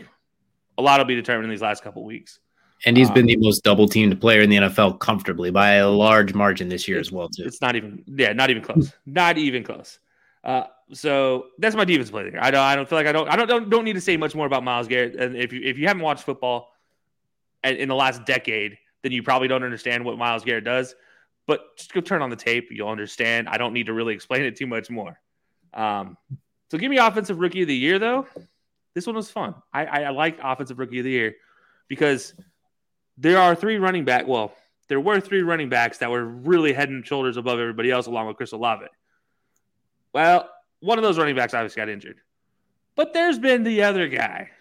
[0.77, 2.39] a lot will be determined in these last couple weeks.
[2.85, 5.89] And he's um, been the most double teamed player in the NFL comfortably by a
[5.89, 7.43] large margin this year as well, too.
[7.45, 8.91] It's not even, yeah, not even close.
[9.05, 9.99] not even close.
[10.43, 12.37] Uh, so that's my defense player.
[12.39, 14.17] I don't, I don't feel like I don't, I don't, don't, don't need to say
[14.17, 15.15] much more about Myles Garrett.
[15.15, 16.73] And if you, if you haven't watched football
[17.63, 20.95] in the last decade, then you probably don't understand what Myles Garrett does.
[21.47, 23.47] But just go turn on the tape, you'll understand.
[23.49, 25.19] I don't need to really explain it too much more.
[25.73, 26.17] Um,
[26.71, 28.27] so give me offensive rookie of the year, though.
[28.93, 29.55] This one was fun.
[29.73, 31.35] I, I, I like offensive rookie of the year
[31.87, 32.33] because
[33.17, 34.27] there are three running back.
[34.27, 34.53] Well,
[34.87, 38.27] there were three running backs that were really head and shoulders above everybody else, along
[38.27, 38.85] with Chris Olave.
[40.13, 40.49] Well,
[40.79, 42.21] one of those running backs obviously got injured,
[42.95, 44.51] but there's been the other guy,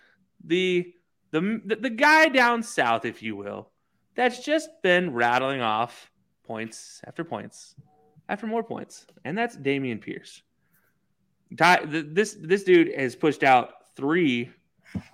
[0.45, 0.93] the
[1.31, 3.71] the the guy down south, if you will,
[4.15, 6.11] that's just been rattling off
[6.45, 7.75] points after points
[8.29, 10.43] after more points, and that's Dameon Pierce.
[11.51, 14.51] This this dude has pushed out three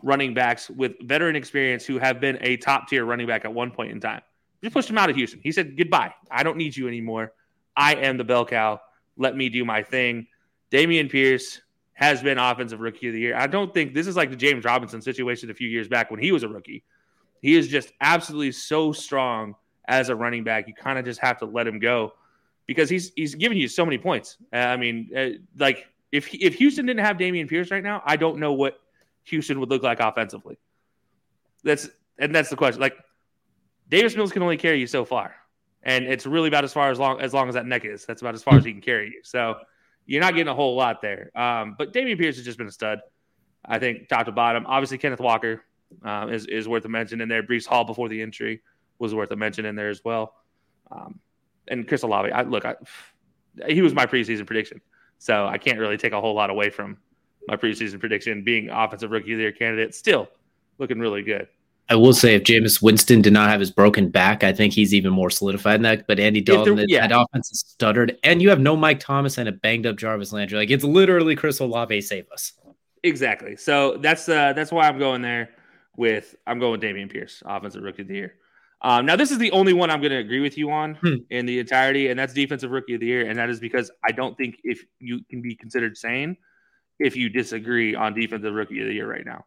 [0.03, 3.70] running backs with veteran experience who have been a top tier running back at one
[3.70, 4.22] point in time.
[4.62, 5.41] Just pushed him out of Houston.
[5.43, 6.14] He said, Goodbye.
[6.31, 7.33] I don't need you anymore.
[7.76, 8.81] I am the bell cow.
[9.16, 10.26] Let me do my thing.
[10.70, 11.61] Dameon Pierce
[11.95, 13.37] has been offensive rookie of the year.
[13.37, 16.20] I don't think this is like the James Robinson situation a few years back when
[16.20, 16.85] he was a rookie.
[17.43, 19.55] He is just absolutely so strong
[19.89, 20.68] as a running back.
[20.68, 22.14] You kind of just have to let him go
[22.66, 24.37] because he's he's giving you so many points.
[24.53, 25.28] I mean, uh,
[25.59, 28.81] like if if Houston didn't have Dameon Pierce right now, I don't know what
[29.25, 30.59] Houston would look like offensively.
[31.62, 32.81] That's and that's the question.
[32.81, 32.97] Like
[33.89, 35.35] Davis Mills can only carry you so far,
[35.83, 38.05] and it's really about as far as long as long as that neck is.
[38.07, 39.21] That's about as far as he can carry you.
[39.23, 39.57] So
[40.07, 41.31] you're not getting a whole lot there.
[41.39, 43.01] Um, but Dameon Pierce has just been a stud.
[43.64, 44.64] I think top to bottom.
[44.66, 45.62] Obviously, Kenneth Walker
[46.03, 47.43] um, is is worth a mention in there.
[47.43, 48.62] Breece Hall before the injury
[48.99, 50.35] was worth a mention in there as well.
[50.91, 51.21] Um,
[51.68, 52.75] and Chris Olave, I, look, I,
[53.68, 54.81] he was my preseason prediction,
[55.18, 56.99] so I can't really take a whole lot away from
[57.51, 59.92] my preseason prediction being offensive rookie of the year candidate.
[59.94, 60.28] Still
[60.78, 61.48] looking really good.
[61.88, 64.94] I will say if Jameis Winston did not have his broken back, I think he's
[64.94, 66.07] even more solidified in that.
[66.07, 67.09] But Andy Dalton, yeah.
[67.09, 70.32] that offense is stuttered, and you have no Mike Thomas and a banged up Jarvis
[70.32, 70.57] Landry.
[70.57, 72.53] Like it's literally Chris Olave save us.
[73.03, 73.57] Exactly.
[73.57, 75.51] So that's uh that's why I'm going there
[75.96, 78.34] with I'm going with Dameon Pierce, offensive rookie of the year.
[78.82, 81.16] Um, now this is the only one I'm going to agree with you on hmm.
[81.28, 84.12] in the entirety, and that's defensive rookie of the year, and that is because I
[84.12, 86.36] don't think if you can be considered sane
[87.01, 89.46] if you disagree on defensive rookie of the year right now.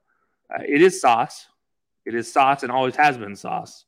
[0.53, 1.47] Uh, it is Sauce.
[2.05, 3.85] It is Sauce and always has been Sauce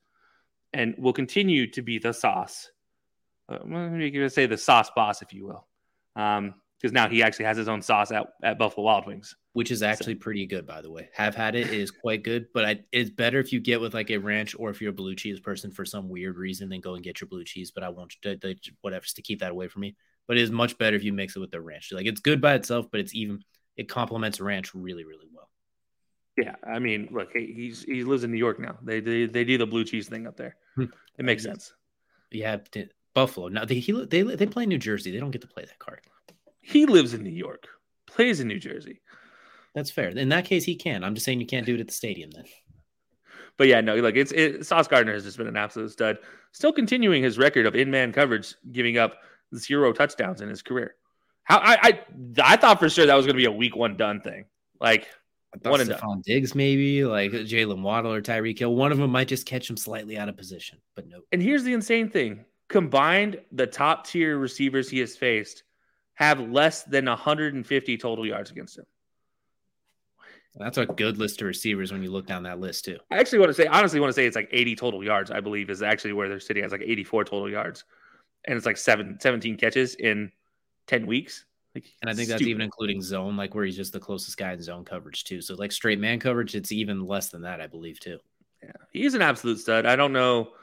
[0.72, 2.70] and will continue to be the Sauce.
[3.50, 5.68] Uh, you say the Sauce boss, if you will.
[6.16, 6.56] Um,
[6.86, 9.82] because now he actually has his own sauce at, at Buffalo Wild Wings, which is
[9.82, 10.20] actually so.
[10.20, 11.10] pretty good, by the way.
[11.14, 13.94] Have had it; it is quite good, but I, it's better if you get with
[13.94, 16.82] like a ranch or if you're a blue cheese person for some weird reason, then
[16.82, 17.72] go and get your blue cheese.
[17.72, 18.14] But I won't,
[18.82, 19.96] whatever, just to keep that away from me.
[20.28, 21.92] But it is much better if you mix it with the ranch.
[21.92, 23.42] Like it's good by itself, but it's even
[23.78, 25.50] it complements ranch really, really well.
[26.38, 28.78] Yeah, I mean, look, he's he lives in New York now.
[28.84, 30.56] They they, they do the blue cheese thing up there.
[30.76, 30.86] Hmm.
[31.18, 31.74] It makes sense.
[32.32, 32.58] Yeah,
[33.14, 33.48] Buffalo.
[33.48, 35.12] Now they he, they they play New Jersey.
[35.12, 36.02] They don't get to play that card.
[36.62, 37.68] He lives in New York,
[38.08, 39.02] plays in New Jersey.
[39.76, 40.10] That's fair.
[40.10, 41.04] In that case, he can.
[41.04, 42.46] I'm just saying you can't do it at the stadium then.
[43.58, 46.18] But yeah, no, like it's it, Sauce Gardner has just been an absolute stud.
[46.52, 49.18] Still continuing his record of in man coverage, giving up
[49.56, 50.96] zero touchdowns in his career.
[51.44, 52.00] How I I,
[52.44, 54.46] I thought for sure that was going to be a week one done thing.
[54.80, 55.08] Like
[55.62, 58.76] one and Stefon Diggs, maybe like Jaylen Waddle or Tyreek Hill.
[58.76, 61.22] One of them might just catch him slightly out of position, but no.
[61.32, 65.64] And here's the insane thing: combined, the top tier receivers he has faced
[66.16, 68.86] have less than 150 total yards against him.
[70.58, 72.98] That's a good list of receivers when you look down that list too.
[73.12, 75.30] I actually want to say, honestly, want to say it's like 80 total yards.
[75.30, 76.64] I believe is actually where they're sitting.
[76.64, 77.84] It's like 84 total yards,
[78.46, 80.32] and it's like seven, 17 catches in
[80.88, 81.46] 10 weeks.
[81.74, 82.40] Like, and I think stupid.
[82.40, 85.42] that's even including zone, like where he's just the closest guy in zone coverage too.
[85.42, 88.20] So like straight man coverage, it's even less than that, I believe too.
[88.64, 89.86] Yeah, he's an absolute stud.
[89.86, 90.54] I don't know.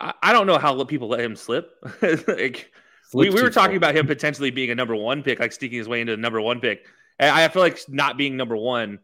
[0.00, 1.72] I, I don't know how people let him slip.
[2.28, 2.72] like
[3.12, 5.88] we, we were talking about him potentially being a number one pick, like sneaking his
[5.88, 6.86] way into the number one pick.
[7.18, 8.98] And I feel like not being number one,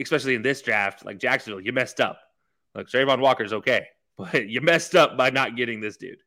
[0.00, 2.20] especially in this draft, like Jacksonville, you messed up.
[2.74, 3.86] Like Travon Walker's okay,
[4.18, 6.22] but you messed up by not getting this dude.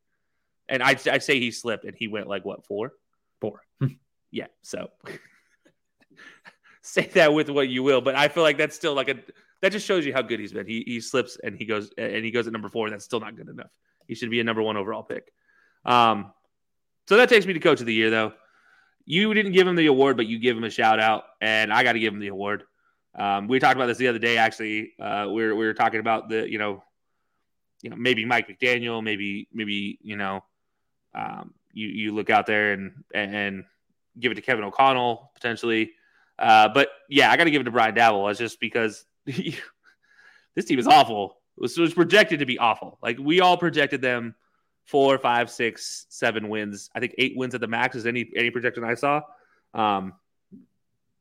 [0.74, 2.93] And I'd, I'd say he slipped and he went like what four?
[3.39, 3.61] Four.
[4.32, 4.47] yeah.
[4.63, 4.89] So
[6.82, 9.17] say that with what you will, but I feel like that's still like a
[9.61, 10.65] that just shows you how good he's been.
[10.65, 13.19] He he slips and he goes and he goes at number four, and that's still
[13.19, 13.69] not good enough.
[14.07, 15.32] He should be a number one overall pick.
[15.86, 16.34] Um,
[17.07, 18.34] so that takes me to coach of the year, though.
[19.05, 21.84] You didn't give him the award, but you give him a shout out, and I
[21.84, 22.63] got to give him the award.
[23.15, 24.38] Um, we talked about this the other day.
[24.38, 26.84] Actually, uh, we were we were talking about the you know,
[27.84, 30.43] you know maybe Mike McDaniel, maybe maybe you know,
[31.16, 33.66] um, you you look out there and and
[34.20, 35.91] give it to Kevin O'Connell potentially.
[36.38, 38.30] Uh, but yeah, I got to give it to Brian Daboll.
[38.30, 41.38] It's just because this team is awful.
[41.57, 42.97] It was, it was projected to be awful.
[43.01, 44.36] Like we all projected them
[44.86, 46.89] four, five, six, seven wins.
[46.95, 49.22] I think eight wins at the max is any any projection I saw.
[49.74, 50.14] Um,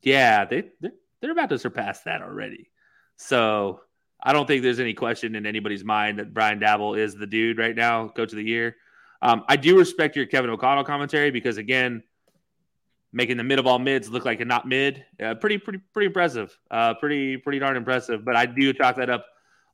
[0.03, 2.71] yeah, they they're, they're about to surpass that already.
[3.17, 3.81] So
[4.21, 7.59] I don't think there's any question in anybody's mind that Brian Daboll is the dude
[7.59, 8.77] right now, coach of the year.
[9.23, 12.03] Um, I do respect your Kevin O'Connell commentary because again,
[13.13, 16.07] making the mid of all mids look like a not mid, uh, pretty pretty pretty
[16.07, 18.25] impressive, uh, pretty pretty darn impressive.
[18.25, 19.27] But I do chalk that up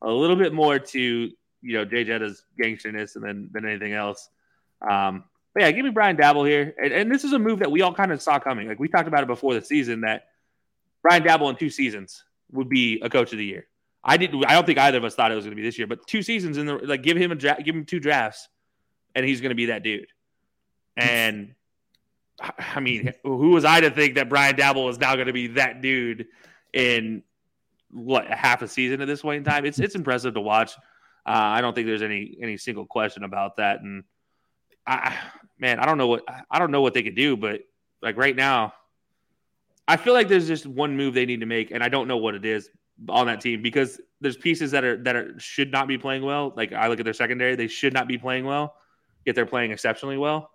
[0.03, 1.33] a little bit more to you
[1.63, 4.29] know Jay Jetta's gangsterness and than than anything else.
[4.89, 5.25] Um,
[5.55, 7.83] but yeah, give me Brian Daboll here, and, and this is a move that we
[7.83, 8.69] all kind of saw coming.
[8.69, 10.27] Like we talked about it before the season that
[11.03, 12.23] Brian Daboll in two seasons
[12.53, 13.67] would be a coach of the year.
[14.05, 14.45] I didn't.
[14.47, 16.07] I don't think either of us thought it was going to be this year, but
[16.07, 18.49] two seasons in the like, give him a dra- give him two drafts,
[19.19, 20.07] and he's going to be that dude.
[20.97, 21.55] And
[22.41, 25.49] I mean, who was I to think that Brian Daboll was now going to be
[25.49, 26.29] that dude
[26.73, 27.25] in
[27.91, 29.65] what half a season at this point in time?
[29.67, 30.73] It's it's impressive to watch.
[31.27, 33.81] Uh, I don't think there's any any single question about that.
[33.81, 34.05] And
[34.87, 35.17] I,
[35.59, 37.63] man, I don't know what I don't know what they could do, but
[38.01, 38.73] like right now,
[39.89, 42.19] I feel like there's just one move they need to make, and I don't know
[42.19, 42.71] what it is
[43.09, 46.53] on that team because there's pieces that are that are should not be playing well.
[46.57, 48.77] Like I look at their secondary, they should not be playing well,
[49.29, 50.51] yet they're playing exceptionally well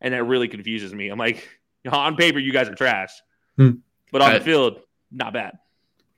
[0.00, 1.08] and that really confuses me.
[1.08, 1.48] I'm like,
[1.84, 3.10] you know, on paper, you guys are trash,
[3.56, 3.72] hmm.
[4.12, 5.58] but on I, the field, not bad.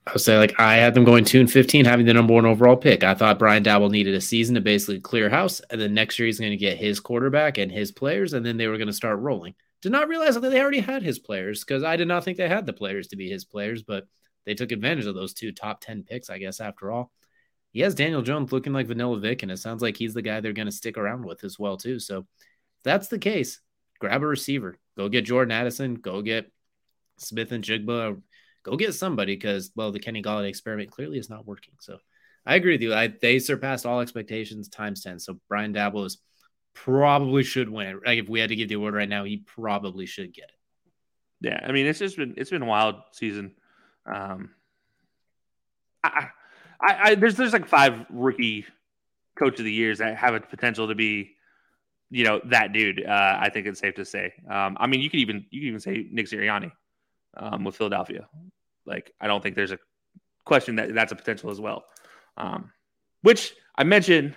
[0.07, 2.45] I would say like I had them going two and fifteen, having the number one
[2.45, 3.03] overall pick.
[3.03, 6.25] I thought Brian Daboll needed a season to basically clear house, and then next year
[6.25, 8.93] he's going to get his quarterback and his players, and then they were going to
[8.93, 9.53] start rolling.
[9.81, 12.49] Did not realize that they already had his players because I did not think they
[12.49, 14.07] had the players to be his players, but
[14.45, 16.59] they took advantage of those two top ten picks, I guess.
[16.59, 17.11] After all,
[17.71, 20.39] he has Daniel Jones looking like Vanilla Vic, and it sounds like he's the guy
[20.39, 21.99] they're going to stick around with as well too.
[21.99, 22.25] So,
[22.83, 23.59] that's the case
[23.99, 24.77] grab a receiver.
[24.97, 25.95] Go get Jordan Addison.
[25.95, 26.51] Go get
[27.17, 28.21] Smith-Njigba.
[28.63, 31.73] Go get somebody because, well, the Kenny Golladay experiment clearly is not working.
[31.79, 31.97] So
[32.45, 32.93] I agree with you.
[32.93, 35.19] I, they surpassed all expectations times 10.
[35.19, 36.17] So Brian Daboll is
[36.73, 37.87] probably should win.
[37.87, 38.05] It.
[38.05, 40.51] Like if we had to give the award right now, he probably should get it.
[41.41, 41.65] Yeah.
[41.65, 43.53] I mean, it's just been, it's been a wild season.
[44.05, 44.51] Um,
[46.03, 46.29] I,
[46.81, 48.65] I, I there's, there's like five rookie
[49.35, 51.35] coach of the years that have a potential to be
[52.09, 53.05] you know that dude.
[53.05, 54.33] Uh, I think it's safe to say.
[54.49, 56.71] Um, I mean, you could even you could even say Nick Sirianni
[57.37, 58.27] um, with Philadelphia.
[58.85, 59.79] Like, I don't think there's a
[60.45, 61.85] question that that's a potential as well.
[62.37, 62.71] Um,
[63.21, 64.35] which I mentioned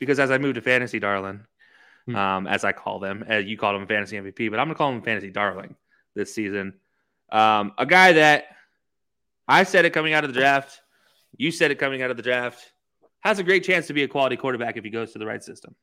[0.00, 1.46] because as I move to fantasy darling,
[2.06, 2.16] hmm.
[2.16, 4.90] um, as I call them, as you call him fantasy MVP, but I'm gonna call
[4.90, 5.76] him fantasy darling
[6.14, 6.74] this season.
[7.30, 8.46] Um, a guy that
[9.46, 10.81] I said it coming out of the draft,
[11.36, 12.72] you said it coming out of the draft,
[13.20, 15.42] has a great chance to be a quality quarterback if he goes to the right
[15.42, 15.74] system.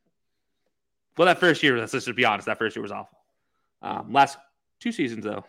[1.18, 3.18] Well, that first year, let's just be honest, that first year was awful.
[3.82, 4.38] Um, last
[4.80, 5.46] two seasons, though,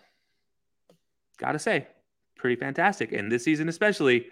[1.39, 1.87] gotta say,
[2.37, 3.13] pretty fantastic.
[3.13, 4.27] And this season, especially,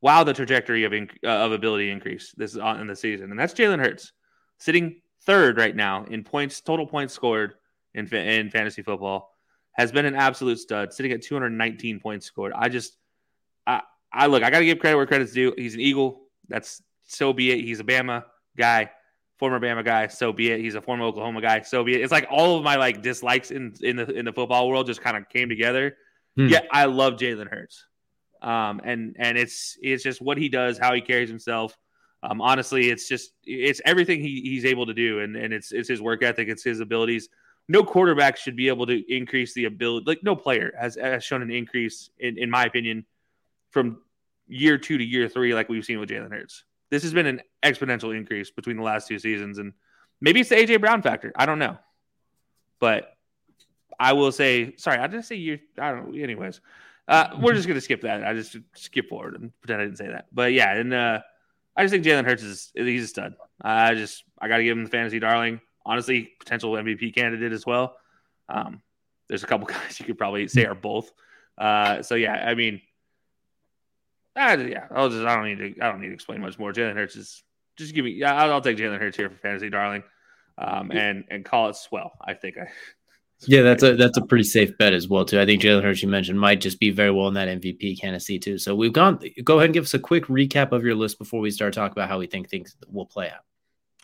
[0.00, 3.30] wow, the trajectory of inc- uh, of ability increase this is on in the season,
[3.30, 4.12] and that's Jalen Hurts
[4.58, 7.54] sitting third right now in points total points scored
[7.94, 9.36] in fa- in fantasy football
[9.76, 12.52] has been an absolute stud, sitting at 219 points scored.
[12.54, 12.96] I just,
[13.66, 13.82] I,
[14.16, 15.54] I look, I got to give credit where credit's due.
[15.56, 16.22] He's an Eagle.
[16.48, 17.60] That's so be it.
[17.60, 18.24] He's a Bama
[18.56, 18.90] guy
[19.36, 20.60] former Bama guy, so be it.
[20.60, 22.00] He's a former Oklahoma guy, so be it.
[22.00, 25.00] It's like all of my like dislikes in in the in the football world just
[25.00, 25.96] kind of came together.
[26.36, 26.48] Hmm.
[26.48, 27.86] Yeah, I love Jalen Hurts,
[28.42, 31.76] um, and and it's it's just what he does, how he carries himself.
[32.22, 35.88] Um, honestly, it's just it's everything he, he's able to do, and and it's it's
[35.88, 37.28] his work ethic, it's his abilities.
[37.68, 40.04] No quarterback should be able to increase the ability.
[40.06, 43.04] Like no player has, has shown an increase, in in my opinion,
[43.70, 43.98] from
[44.48, 47.40] year two to year three, like we've seen with Jalen Hurts this has been an
[47.62, 49.72] exponential increase between the last two seasons, and
[50.20, 51.32] maybe it's the AJ Brown factor.
[51.36, 51.78] I don't know,
[52.78, 53.12] but
[53.98, 55.58] I will say, sorry, I didn't say you.
[55.78, 56.22] I don't know.
[56.22, 56.60] Anyways,
[57.08, 58.24] uh, we're just gonna skip that.
[58.24, 60.26] I just skip forward and pretend I didn't say that.
[60.32, 61.20] But yeah, and uh,
[61.76, 63.34] I just think Jalen Hurts is he's a stud.
[63.60, 65.60] I just I got to give him the fantasy darling.
[65.84, 67.96] Honestly, potential MVP candidate as well.
[68.48, 68.82] Um,
[69.28, 71.12] there's a couple guys you could probably say are both.
[71.58, 72.80] Uh, so yeah, I mean,
[74.36, 76.72] Ah, yeah, I'll just I don't need to I don't need to explain much more.
[76.72, 77.42] Jalen Hurts is
[77.76, 80.02] just give me yeah I'll, I'll take Jalen Hurts here for fantasy darling,
[80.58, 82.12] um, and and call it swell.
[82.24, 82.68] I think I
[83.46, 85.40] Yeah, that's a that's a pretty safe bet as well too.
[85.40, 88.38] I think Jalen Hurts you mentioned might just be very well in that MVP candidacy
[88.38, 88.56] too.
[88.58, 89.20] So we've gone.
[89.44, 91.92] Go ahead and give us a quick recap of your list before we start talking
[91.92, 93.44] about how we think things will play out.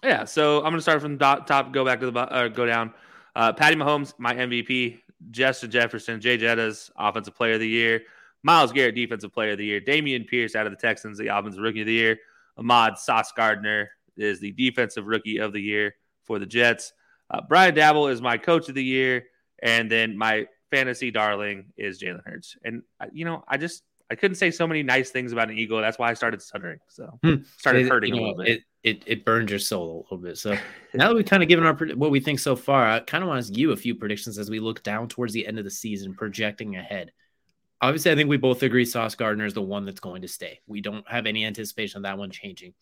[0.03, 2.93] Yeah, so I'm gonna start from the top, go back to the uh, go down.
[3.35, 4.99] Uh, Patty Mahomes, my MVP.
[5.31, 8.03] Justin Jefferson, Jay Jettas, Offensive Player of the Year.
[8.43, 9.81] Myles Garrett, Defensive Player of the Year.
[9.81, 12.19] Dameon Pierce out of the Texans, the Offensive Rookie of the Year.
[12.57, 16.93] Ahmad Sauce Gardner is the Defensive Rookie of the Year for the Jets.
[17.31, 19.25] Uh, Brian Daboll is my Coach of the Year,
[19.63, 22.57] and then my fantasy darling is Jalen Hurts.
[22.65, 25.57] And uh, you know, I just I couldn't say so many nice things about an
[25.57, 25.81] Eagle.
[25.81, 26.79] That's why I started stuttering.
[26.89, 27.37] So hmm.
[27.57, 28.49] started hurting you know, a little bit.
[28.49, 30.37] It, it it burned your soul a little bit.
[30.37, 30.51] So
[30.95, 33.29] now that we've kind of given our what we think so far, I kind of
[33.29, 35.65] want to ask you a few predictions as we look down towards the end of
[35.65, 37.13] the season, projecting ahead.
[37.83, 40.61] Obviously, I think we both agree Sauce Gardner is the one that's going to stay.
[40.67, 42.75] We don't have any anticipation of that one changing.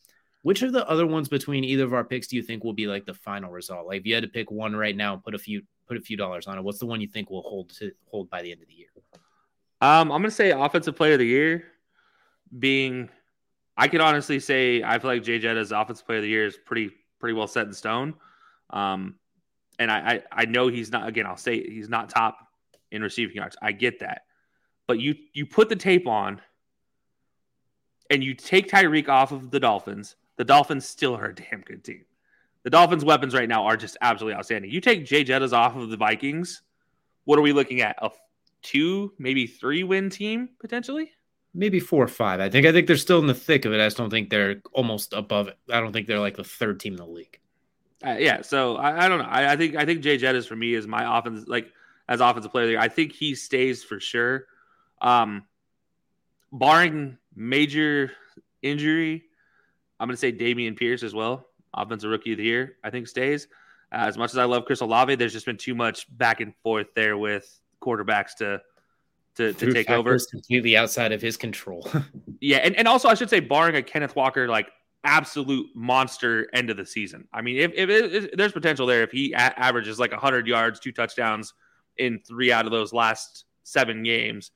[0.43, 2.87] Which of the other ones between either of our picks do you think will be
[2.87, 3.87] like the final result?
[3.87, 6.01] Like if you had to pick one right now and put a few put a
[6.01, 8.53] few dollars on it, what's the one you think will hold to hold by the
[8.53, 8.89] end of the year?
[9.81, 11.65] Um, I'm gonna say offensive player of the year
[12.59, 13.09] being
[13.77, 16.57] I could honestly say I feel like Jay Jetta's offensive player of the year is
[16.57, 18.15] pretty pretty well set in stone.
[18.71, 19.17] Um,
[19.79, 21.27] and I, I, I know he's not again.
[21.27, 22.39] I'll say he's not top
[22.91, 23.57] in receiving yards.
[23.63, 24.23] I get that,
[24.91, 26.41] but you you put the tape on,
[28.11, 30.17] and you take Tyreek off of the Dolphins.
[30.37, 32.05] The Dolphins still are a damn good team.
[32.65, 34.73] The Dolphins' weapons right now are just absolutely outstanding.
[34.73, 36.63] You take Jay Jettas off of the Vikings.
[37.23, 37.95] What are we looking at?
[38.03, 38.11] A
[38.63, 41.13] two, maybe three win team potentially?
[41.55, 42.41] maybe four or five.
[42.41, 43.81] I think I think they're still in the thick of it.
[43.81, 45.57] I just don't think they're almost above it.
[45.71, 47.39] I don't think they're like the third team in the league.
[48.05, 49.27] Uh, yeah, so I, I don't know.
[49.27, 51.71] I, I, think I think Jay Jettas for me is my offense like
[52.11, 52.79] as offensive player.
[52.79, 54.47] I think he stays for sure.
[55.01, 55.45] Um,
[56.53, 58.13] barring major
[58.63, 59.25] injury,
[59.99, 62.77] I'm going to say Dameon Pierce as well, offensive rookie of the year.
[62.85, 63.49] I think stays.
[63.93, 66.55] Uh, as much as I love Chris Olave, there's just been too much back and
[66.63, 68.61] forth there with quarterbacks to
[69.37, 70.19] to, to take over.
[70.31, 71.89] Completely outside of his control.
[72.41, 74.69] yeah, and, and also I should say, barring a Kenneth Walker like
[75.05, 77.27] absolute monster end of the season.
[77.33, 80.81] I mean, if, if, if there's potential there, if he a- averages like 100 yards,
[80.81, 81.55] two touchdowns
[81.97, 84.51] in three out of those last seven games,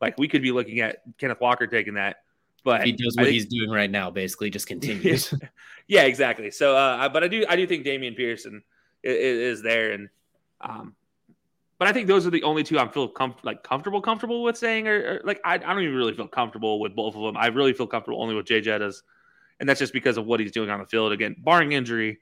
[0.00, 2.16] like we could be looking at Kenneth Walker taking that.
[2.64, 5.32] But he does what think, he's doing right now, basically just continues.
[5.86, 6.50] yeah, exactly.
[6.50, 8.62] So, uh, but I do, I do think Damian Pearson
[9.04, 10.08] is, is there, and
[10.60, 10.96] um,
[11.78, 14.56] but I think those are the only two I'm feel com- like comfortable comfortable with
[14.56, 17.36] saying, or, or like I, I, don't even really feel comfortable with both of them.
[17.36, 19.02] I really feel comfortable only with Jay Jettas,
[19.60, 21.12] and that's just because of what he's doing on the field.
[21.12, 22.18] Again, barring injury,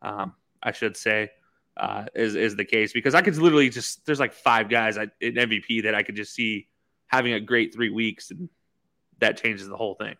[0.00, 1.30] um, I should say,
[1.76, 5.34] uh, is is the case because I could literally just there's like five guys in
[5.34, 6.68] MVP that I could just see
[7.14, 8.48] having a great three weeks, and
[9.20, 10.16] that changes the whole thing.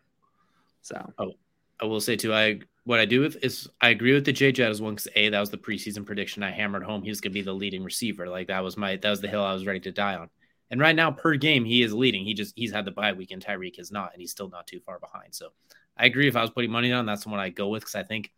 [0.82, 1.32] So, oh,
[1.80, 4.52] I will say too, I what I do with is I agree with the Jay
[4.52, 7.02] Jettas one because a that was the preseason prediction I hammered home.
[7.02, 8.28] He was going to be the leading receiver.
[8.28, 10.28] Like that was my that was the hill I was ready to die on.
[10.70, 12.24] And right now per game he is leading.
[12.24, 14.66] He just he's had the bye week and Tyreek is not, and he's still not
[14.66, 15.34] too far behind.
[15.34, 15.48] So
[15.96, 16.28] I agree.
[16.28, 18.32] If I was putting money on, that's the one I go with because I think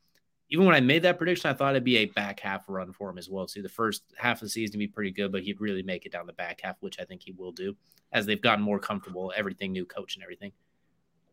[0.50, 3.10] even when I made that prediction, I thought it'd be a back half run for
[3.10, 3.48] him as well.
[3.48, 6.12] See, the first half of the season be pretty good, but he'd really make it
[6.12, 7.76] down the back half, which I think he will do
[8.12, 10.52] as they've gotten more comfortable, everything new coach and everything.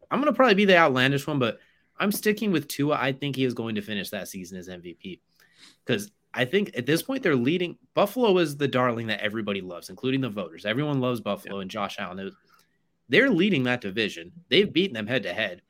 [0.10, 1.60] I'm gonna probably be the outlandish one, but
[2.00, 2.98] I'm sticking with Tua.
[3.00, 5.20] I think he is going to finish that season as MVP
[5.86, 7.78] because I think at this point they're leading.
[7.94, 10.66] Buffalo is the darling that everybody loves, including the voters.
[10.66, 11.62] Everyone loves Buffalo yeah.
[11.62, 12.32] and Josh Allen.
[13.10, 14.32] They're leading that division.
[14.50, 15.62] They've beaten them head to head.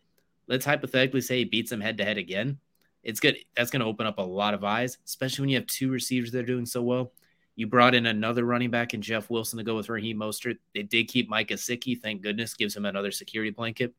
[0.47, 2.59] Let's hypothetically say he beats them head to head again.
[3.03, 3.37] It's good.
[3.55, 6.31] That's going to open up a lot of eyes, especially when you have two receivers
[6.31, 7.11] that are doing so well.
[7.55, 10.57] You brought in another running back in Jeff Wilson to go with Raheem Mostert.
[10.73, 13.93] They did keep Mike Gesicki, thank goodness, gives him another security blanket.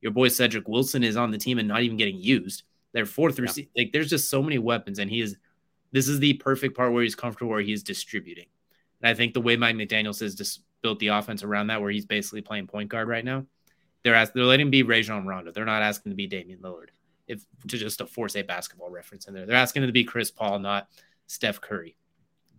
[0.00, 2.64] Your boy Cedric Wilson is on the team and not even getting used.
[2.92, 3.42] Their fourth yeah.
[3.42, 5.36] receiver, like there's just so many weapons, and he is.
[5.92, 8.46] This is the perfect part where he's comfortable, where he's distributing.
[9.00, 11.90] And I think the way Mike McDaniels has just built the offense around that, where
[11.90, 13.46] he's basically playing point guard right now,
[14.02, 15.52] they're asking, they're letting him be Rajon Rondo.
[15.52, 16.88] They're not asking to be Damian Lillard,
[17.26, 19.46] if to just to force a basketball reference in there.
[19.46, 20.88] They're asking to be Chris Paul, not
[21.26, 21.96] Steph Curry.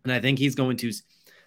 [0.03, 0.91] And I think he's going to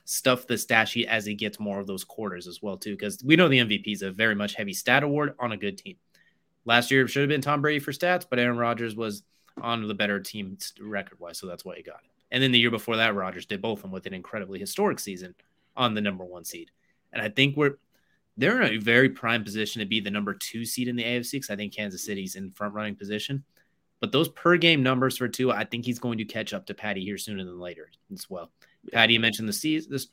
[0.05, 3.23] stuff the stat sheet as he gets more of those quarters as well, too, because
[3.25, 5.97] we know the MVP is a very much heavy stat award on a good team.
[6.64, 9.23] Last year it should have been Tom Brady for stats, but Aaron Rodgers was
[9.61, 12.11] on the better team record wise, so that's why he got it.
[12.31, 14.99] And then the year before that, Rodgers did both of them with an incredibly historic
[14.99, 15.35] season
[15.77, 16.71] on the number one seed.
[17.12, 17.79] And I think we're
[18.37, 21.32] they're in a very prime position to be the number two seed in the AFC
[21.32, 23.45] because I think Kansas City's in front running position.
[24.01, 26.74] But those per game numbers for Tua, I think he's going to catch up to
[26.74, 28.51] Patty here sooner than later as well.
[28.93, 29.91] Patty mentioned the season.
[29.91, 30.09] This,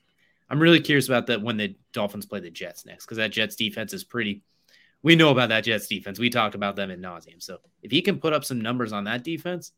[0.49, 3.55] I'm really curious about that when the Dolphins play the Jets next because that Jets
[3.55, 4.43] defense is pretty
[5.01, 6.17] we know about that Jets defense.
[6.17, 7.43] We talked about them in nauseum.
[7.43, 9.74] So if he can put up some numbers on that defense,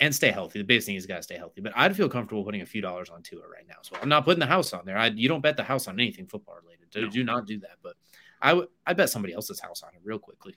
[0.00, 0.58] and stay healthy.
[0.58, 1.60] The biggest thing is got to stay healthy.
[1.60, 4.00] But I'd feel comfortable putting a few dollars on Tua right now as well.
[4.02, 4.96] I'm not putting the house on there.
[4.96, 6.56] I, you don't bet the house on anything football.
[6.90, 7.10] Do, No.
[7.10, 7.76] do not do that.
[7.82, 7.94] But
[8.40, 10.54] I would I bet somebody else's house on it real quickly.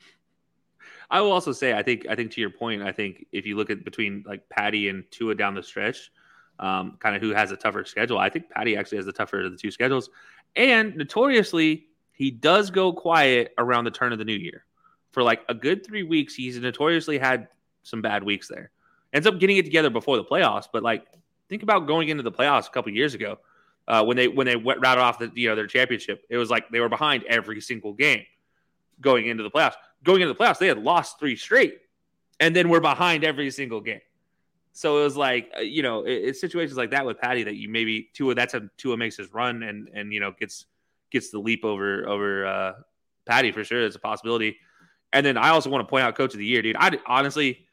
[1.09, 3.57] I will also say, I think, I think to your point, I think if you
[3.57, 6.09] look at between like Patty and Tua down the stretch,
[6.57, 9.41] um, kind of who has a tougher schedule, I think Patty actually has the tougher
[9.43, 10.09] of the two schedules.
[10.55, 14.63] And notoriously, he does go quiet around the turn of the new year.
[15.11, 17.49] For like a good three weeks, he's notoriously had
[17.83, 18.71] some bad weeks there.
[19.11, 21.05] Ends up getting it together before the playoffs, but like
[21.49, 23.37] think about going into the playoffs a couple years ago
[23.87, 26.23] uh, when they when they went routed off the you know their championship.
[26.29, 28.23] It was like they were behind every single game
[28.99, 29.75] going into the playoffs.
[30.03, 31.79] Going into the playoffs, they had lost three straight,
[32.39, 34.01] and then we're behind every single game.
[34.73, 37.55] So it was like uh, you know, it, it's situations like that with Patty that
[37.55, 38.35] you maybe Tua.
[38.35, 40.65] That's how Tua makes his run and and you know gets
[41.11, 42.73] gets the leap over over uh,
[43.25, 43.85] Patty for sure.
[43.85, 44.57] It's a possibility.
[45.13, 46.77] And then I also want to point out Coach of the Year, dude.
[46.79, 47.65] I honestly,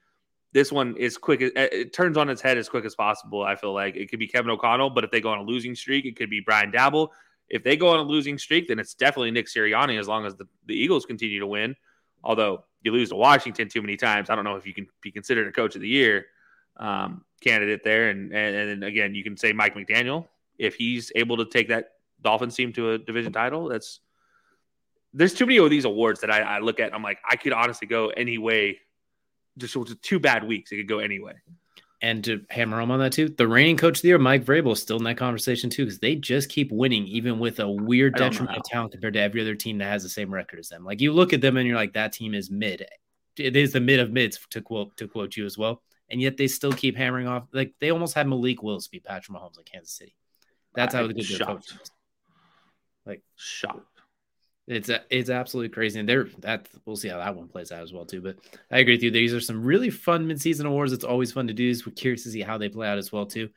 [0.52, 1.40] this one is quick.
[1.42, 3.42] It, turns on its head as quick as possible.
[3.42, 5.74] I feel like it could be Kevin O'Connell, but if they go on a losing
[5.74, 7.08] streak, it could be Brian Daboll.
[7.48, 10.36] If they go on a losing streak, then it's definitely Nick Sirianni as long as
[10.36, 11.76] the, the Eagles continue to win.
[12.22, 15.10] Although you lose to Washington too many times, I don't know if you can be
[15.10, 16.26] considered a coach of the year
[16.76, 18.10] um, candidate there.
[18.10, 20.26] And, and and again, you can say Mike McDaniel
[20.58, 23.68] if he's able to take that Dolphins team to a division title.
[23.68, 24.00] That's
[25.14, 26.94] there's too many of these awards that I, I look at.
[26.94, 28.78] I'm like, I could honestly go any way.
[29.58, 31.34] Just with two bad weeks, it could go any way.
[32.00, 34.72] And to hammer home on that too, the reigning coach of the year, Mike Vrabel,
[34.72, 38.14] is still in that conversation too, because they just keep winning, even with a weird
[38.14, 40.84] detriment of talent compared to every other team that has the same record as them.
[40.84, 42.86] Like you look at them and you're like, that team is mid.
[43.36, 45.82] It is the mid of mids to quote to quote you as well.
[46.08, 47.48] And yet they still keep hammering off.
[47.52, 50.14] Like they almost had Malik Willis beat Patrick Mahomes in Kansas City.
[50.74, 51.68] That's how good their shocked.
[51.70, 51.90] coach is.
[53.04, 53.97] Like Shocked.
[54.68, 57.92] It's it's absolutely crazy, and they're that we'll see how that one plays out as
[57.92, 58.20] well too.
[58.20, 58.36] But
[58.70, 59.10] I agree with you.
[59.10, 60.92] These are some really fun midseason awards.
[60.92, 61.72] It's always fun to do.
[61.72, 61.86] This.
[61.86, 63.48] We're curious to see how they play out as well too.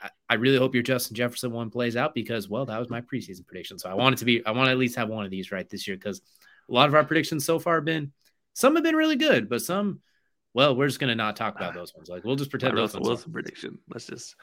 [0.00, 3.00] I, I really hope your Justin Jefferson one plays out because well, that was my
[3.00, 3.80] preseason prediction.
[3.80, 4.46] So I want it to be.
[4.46, 6.22] I want to at least have one of these right this year because
[6.68, 8.12] a lot of our predictions so far have been
[8.54, 10.00] some have been really good, but some.
[10.54, 11.78] Well, we're just gonna not talk about ah.
[11.78, 12.08] those ones.
[12.08, 13.08] Like we'll just My pretend those Russell ones.
[13.08, 13.78] Wilson prediction.
[13.88, 14.36] Let's just,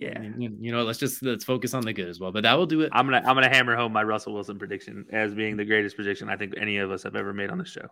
[0.00, 0.22] yeah.
[0.36, 2.32] You, you know, let's just let's focus on the good as well.
[2.32, 2.90] But that will do it.
[2.92, 6.28] I'm gonna I'm gonna hammer home my Russell Wilson prediction as being the greatest prediction
[6.28, 7.88] I think any of us have ever made on the show.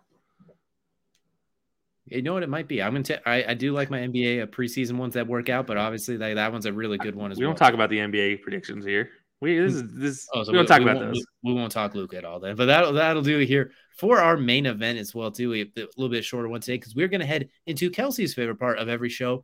[2.09, 2.81] You know what it might be.
[2.81, 3.03] I'm gonna.
[3.03, 6.15] T- I, I do like my NBA uh, preseason ones that work out, but obviously
[6.17, 7.51] that, that one's a really good one as We well.
[7.51, 9.09] We don't talk about the NBA predictions here.
[9.41, 11.25] We this is this Oh, so we don't talk about won't, those.
[11.43, 12.55] We, we won't talk Luke at all then.
[12.55, 15.49] But that'll that'll do it here for our main event as well too.
[15.49, 18.79] We a little bit shorter one today because we're gonna head into Kelsey's favorite part
[18.79, 19.43] of every show,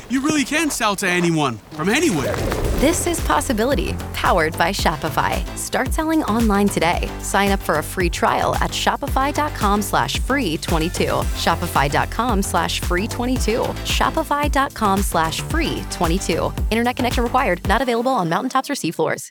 [0.11, 2.35] you really can sell to anyone from anywhere.
[2.81, 5.45] This is Possibility, powered by Shopify.
[5.57, 7.09] Start selling online today.
[7.21, 11.05] Sign up for a free trial at shopify.com slash free 22.
[11.37, 13.61] Shopify.com slash free 22.
[13.85, 16.51] Shopify.com slash free 22.
[16.71, 17.65] Internet connection required.
[17.67, 19.29] Not available on mountaintops or seafloors.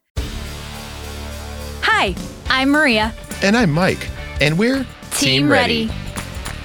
[1.82, 2.14] Hi,
[2.48, 3.12] I'm Maria.
[3.42, 4.08] And I'm Mike.
[4.40, 5.90] And we're Team Ready.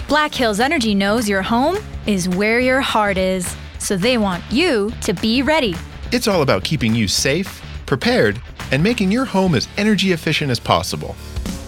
[0.08, 3.56] Black Hills Energy knows your home is where your heart is,
[3.86, 5.76] so they want you to be ready.
[6.12, 10.60] It's all about keeping you safe, prepared, and making your home as energy efficient as
[10.60, 11.16] possible.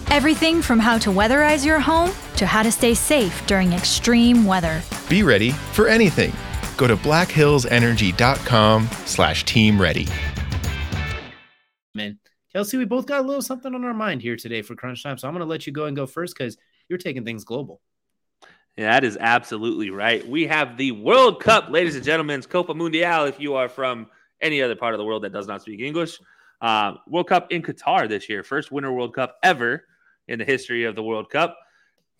[0.08, 4.82] Everything from how to weatherize your home to how to stay safe during extreme weather.
[5.08, 6.32] Be ready for anything.
[6.76, 10.08] Go to blackhillsenergy.com slash team ready.
[11.94, 12.18] Man,
[12.52, 15.18] Kelsey, we both got a little something on our mind here today for crunch time,
[15.18, 16.56] so I'm gonna let you go and go first because
[16.88, 17.80] you're taking things global.
[18.78, 20.24] Yeah, that is absolutely right.
[20.28, 23.28] We have the World Cup, ladies and gentlemen, Copa Mundial.
[23.28, 24.06] If you are from
[24.40, 26.20] any other part of the world that does not speak English,
[26.60, 29.82] uh, World Cup in Qatar this year, first Winter World Cup ever
[30.28, 31.58] in the history of the World Cup.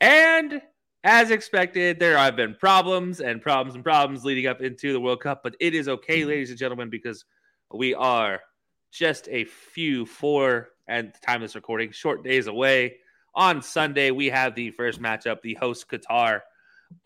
[0.01, 0.61] And
[1.05, 5.21] as expected, there have been problems and problems and problems leading up into the World
[5.21, 7.25] Cup, but it is okay, ladies and gentlemen, because
[7.73, 8.41] we are
[8.91, 12.97] just a few, four at the time of this recording, short days away.
[13.39, 15.43] On Sunday, we have the first matchup.
[15.43, 16.41] The host Qatar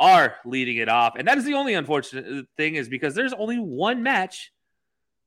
[0.00, 3.58] are leading it off, and that is the only unfortunate thing is because there's only
[3.58, 4.50] one match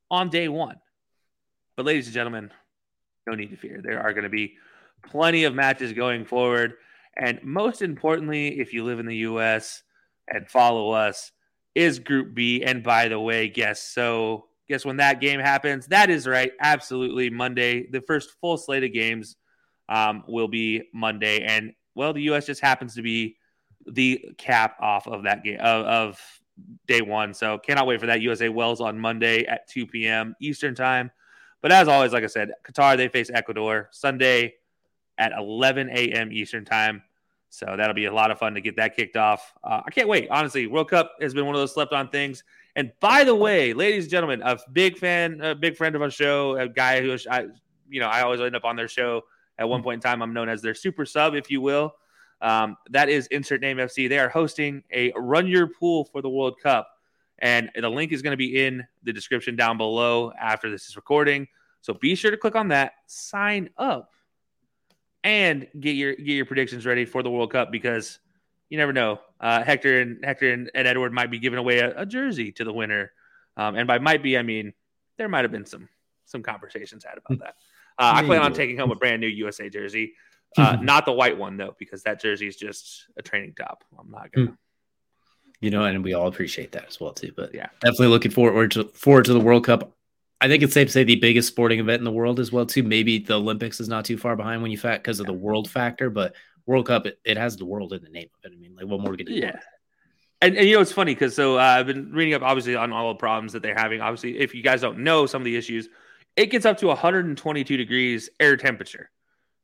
[0.10, 0.78] on day one.
[1.78, 2.51] But, ladies and gentlemen,
[3.28, 3.82] no need to fear.
[3.84, 4.56] There are going to be
[5.06, 6.74] plenty of matches going forward.
[7.16, 9.84] And most importantly, if you live in the US
[10.28, 11.32] and follow us,
[11.76, 12.64] is Group B.
[12.64, 15.88] And by the way, guess so guess when that game happens?
[15.88, 16.51] That is right.
[16.60, 17.30] Absolutely.
[17.30, 17.88] Monday.
[17.88, 19.36] The first full slate of games
[19.89, 21.41] um, will be Monday.
[21.43, 23.38] And well, the US just happens to be
[23.86, 26.41] the cap off of that game of, of
[26.88, 27.33] day one.
[27.33, 28.21] So cannot wait for that.
[28.21, 30.36] USA Wells on Monday at 2 p.m.
[30.39, 31.11] Eastern time.
[31.61, 34.55] But as always, like I said, Qatar, they face Ecuador Sunday
[35.17, 36.31] at 11 a.m.
[36.31, 37.01] Eastern time.
[37.49, 39.53] So that'll be a lot of fun to get that kicked off.
[39.63, 40.27] Uh, I can't wait.
[40.29, 42.43] Honestly, World Cup has been one of those slept on things.
[42.75, 46.11] And by the way, ladies and gentlemen, a big fan, a big friend of our
[46.11, 47.45] show, a guy who I,
[47.89, 49.23] you know, I always end up on their show
[49.58, 50.22] at one point in time.
[50.22, 51.95] I'm known as their super sub, if you will.
[52.41, 54.10] Um, that is insert name FC.
[54.10, 56.89] They are hosting a run your pool for the World Cup.
[57.39, 60.95] And the link is going to be in the description down below after this is
[60.95, 61.47] recording.
[61.82, 64.12] So be sure to click on that, sign up,
[65.24, 68.20] and get your get your predictions ready for the World Cup because
[68.70, 69.20] you never know.
[69.39, 72.64] Uh, Hector and Hector and, and, Edward might be giving away a, a jersey to
[72.64, 73.12] the winner,
[73.58, 74.74] um, and by might be I mean
[75.18, 75.89] there might have been some
[76.26, 77.56] some conversations had about that.
[77.97, 80.13] Uh, I plan on taking home a brand new USA jersey,
[80.57, 83.83] uh, not the white one though, because that jersey is just a training top.
[83.97, 84.47] I'm not gonna.
[84.47, 84.53] Hmm
[85.61, 87.31] you know, and we all appreciate that as well too.
[87.35, 89.91] But yeah, definitely looking forward to forward to the World Cup.
[90.41, 92.65] I think it's safe to say the biggest sporting event in the world as well
[92.65, 92.83] too.
[92.83, 95.69] Maybe the Olympics is not too far behind when you fact because of the world
[95.69, 96.35] factor, but
[96.65, 98.55] World Cup it, it, has the world in the name of it.
[98.55, 99.59] I mean, like what more can you yeah.
[100.41, 102.91] And, and you know it's funny because so uh, I've been reading up obviously on
[102.91, 104.01] all the problems that they're having.
[104.01, 105.89] Obviously, if you guys don't know some of the issues,
[106.36, 109.09] it gets up to 122 degrees air temperature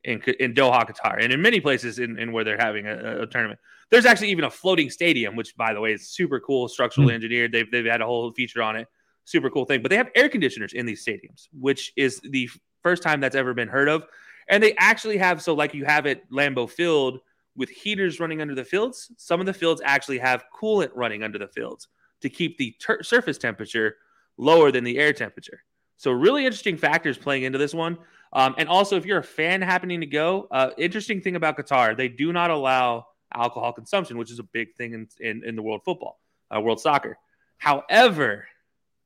[0.04, 3.28] in in Doha, Qatar, and in many places in, in where they're having a, a,
[3.28, 3.60] tournament.
[3.90, 7.16] There's actually even a floating stadium, which by the way is super cool, structurally mm-hmm.
[7.16, 7.52] engineered.
[7.52, 8.88] They've they've had a whole feature on it,
[9.26, 9.82] super cool thing.
[9.82, 12.50] But they have air conditioners in these stadiums, which is the
[12.82, 14.06] first time that's ever been heard of.
[14.48, 17.20] And they actually have so like you have at Lambeau Field
[17.56, 19.12] with heaters running under the fields.
[19.18, 21.88] Some of the fields actually have coolant running under the fields
[22.22, 23.98] to keep the ter- surface temperature
[24.38, 25.64] lower than the air temperature.
[26.02, 27.96] So really interesting factors playing into this one.
[28.34, 31.96] Um, and also, if you're a fan happening to go, uh, interesting thing about Qatar,
[31.96, 35.62] they do not allow alcohol consumption, which is a big thing in, in, in the
[35.62, 37.20] world football, uh, world soccer.
[37.60, 38.48] However,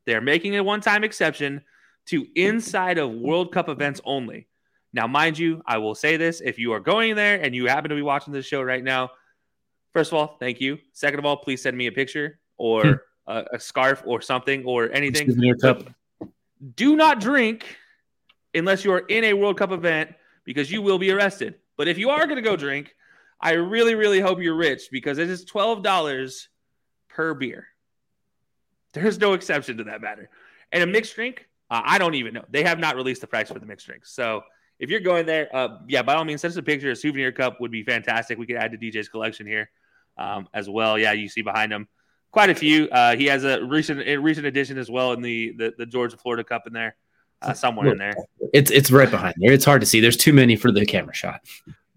[0.06, 1.64] they're making a one time exception
[2.06, 4.48] to inside of World Cup events only.
[4.94, 7.90] Now, mind you, I will say this if you are going there and you happen
[7.90, 9.10] to be watching this show right now,
[9.92, 10.78] first of all, thank you.
[10.94, 12.94] Second of all, please send me a picture or hmm.
[13.28, 15.28] a, a, scarf or something or anything.
[16.74, 17.78] Do not drink
[18.54, 20.14] unless you are in a World Cup event
[20.46, 21.56] because you will be arrested.
[21.78, 22.96] But if you are going to go drink,
[23.40, 26.48] I really, really hope you're rich because it is $12
[27.10, 27.68] per beer.
[28.94, 30.30] There's no exception to that matter.
[30.72, 32.46] And a mixed drink, uh, I don't even know.
[32.50, 34.14] They have not released the price for the mixed drinks.
[34.14, 34.44] So
[34.80, 36.92] if you're going there, uh, yeah, by all means, send us a picture.
[36.92, 38.38] A souvenir cup would be fantastic.
[38.38, 39.70] We could add to DJ's collection here
[40.18, 40.98] um, as well.
[40.98, 41.88] Yeah, you see behind him
[42.36, 42.90] quite a few.
[42.90, 46.18] Uh, he has a recent a recent addition as well in the the, the Georgia
[46.18, 46.98] Florida Cup in there,
[47.42, 48.14] uh, somewhere in there.
[48.54, 49.54] It's it's right behind there.
[49.54, 50.02] It's hard to see.
[50.02, 51.40] There's too many for the camera shot.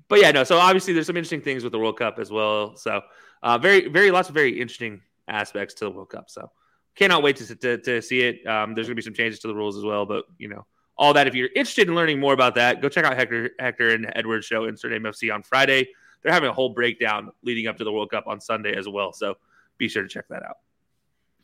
[0.06, 0.44] But yeah, no.
[0.44, 2.76] So obviously, there's some interesting things with the World Cup as well.
[2.76, 3.00] So
[3.42, 6.30] uh, very very lots of very interesting aspects to the World Cup.
[6.30, 6.52] So
[6.94, 8.46] cannot wait to to, to see it.
[8.46, 10.64] Um, there's gonna be some changes to the rules as well, but you know
[10.96, 11.26] all that.
[11.26, 14.46] If you're interested in learning more about that, go check out Hector, Hector and Edward's
[14.46, 15.88] show, Insert FC, on Friday.
[16.22, 19.12] They're having a whole breakdown leading up to the World Cup on Sunday as well.
[19.12, 19.34] So
[19.78, 20.56] be sure to check that out.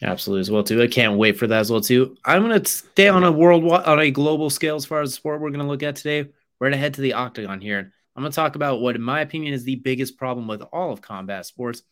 [0.02, 0.82] Absolutely, as well too.
[0.82, 2.16] I can't wait for that as well too.
[2.24, 5.40] I'm gonna stay on a world on a global scale as far as the sport
[5.40, 6.30] we're gonna look at today.
[6.58, 7.92] We're gonna head to the octagon here.
[8.16, 11.00] I'm gonna talk about what, in my opinion, is the biggest problem with all of
[11.00, 11.82] combat sports.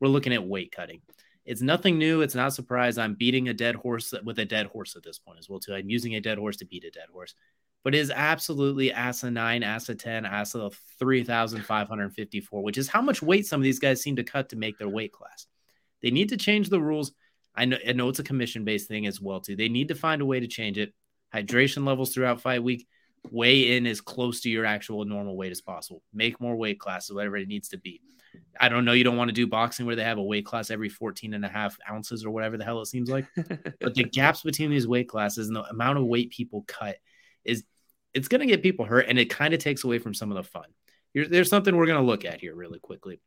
[0.00, 1.02] We're looking at weight cutting.
[1.44, 2.22] It's nothing new.
[2.22, 2.98] It's not a surprise.
[2.98, 5.74] I'm beating a dead horse with a dead horse at this point as well too.
[5.74, 7.34] I'm using a dead horse to beat a dead horse,
[7.84, 12.62] but it is absolutely ASA nine, ASA ten, ASA three thousand five hundred fifty four,
[12.62, 14.88] which is how much weight some of these guys seem to cut to make their
[14.88, 15.46] weight class.
[16.02, 17.12] They need to change the rules.
[17.54, 19.56] I know, I know it's a commission based thing as well too.
[19.56, 20.92] They need to find a way to change it.
[21.34, 22.86] Hydration levels throughout fight week.
[23.30, 26.02] Weigh in as close to your actual normal weight as possible.
[26.12, 28.00] Make more weight classes, whatever it needs to be.
[28.58, 28.92] I don't know.
[28.92, 31.44] You don't want to do boxing where they have a weight class every 14 and
[31.44, 33.26] a half ounces or whatever the hell it seems like.
[33.80, 36.96] but the gaps between these weight classes and the amount of weight people cut
[37.44, 37.64] is
[38.14, 40.36] it's going to get people hurt and it kind of takes away from some of
[40.36, 40.66] the fun.
[41.12, 43.20] Here, there's something we're going to look at here really quickly.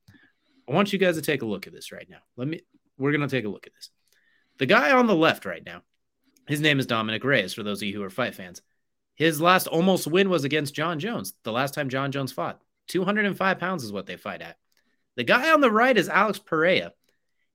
[0.73, 2.17] I want you guys to take a look at this right now.
[2.35, 2.61] Let me,
[2.97, 3.91] we're going to take a look at this.
[4.57, 5.83] The guy on the left right now,
[6.47, 8.63] his name is Dominic Reyes, for those of you who are fight fans.
[9.13, 12.59] His last almost win was against Jon Jones, the last time Jon Jones fought.
[12.87, 14.57] 205 pounds is what they fight at.
[15.15, 16.91] The guy on the right is Alex Pereira.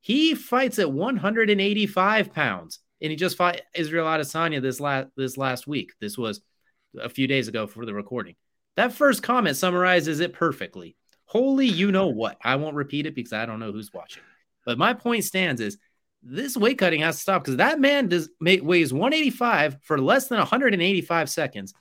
[0.00, 2.78] He fights at 185 pounds.
[3.00, 5.90] and he just fought Israel Adesanya this last this last week.
[6.00, 6.40] This was
[6.96, 8.36] a few days ago for the recording.
[8.76, 10.94] That first comment summarizes it perfectly.
[11.28, 12.38] Holy, you know what?
[12.42, 14.22] I won't repeat it because I don't know who's watching.
[14.64, 15.76] But my point stands is
[16.22, 20.28] this weight cutting has to stop because that man does make, weighs 185 for less
[20.28, 21.74] than 185 seconds,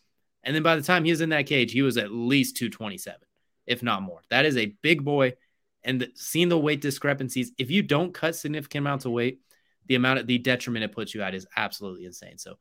[0.44, 3.22] and then by the time he was in that cage, he was at least 227,
[3.66, 4.22] if not more.
[4.30, 5.36] That is a big boy,
[5.82, 9.40] and the, seeing the weight discrepancies, if you don't cut significant amounts of weight,
[9.86, 12.38] the amount of the detriment it puts you at is absolutely insane.
[12.38, 12.58] So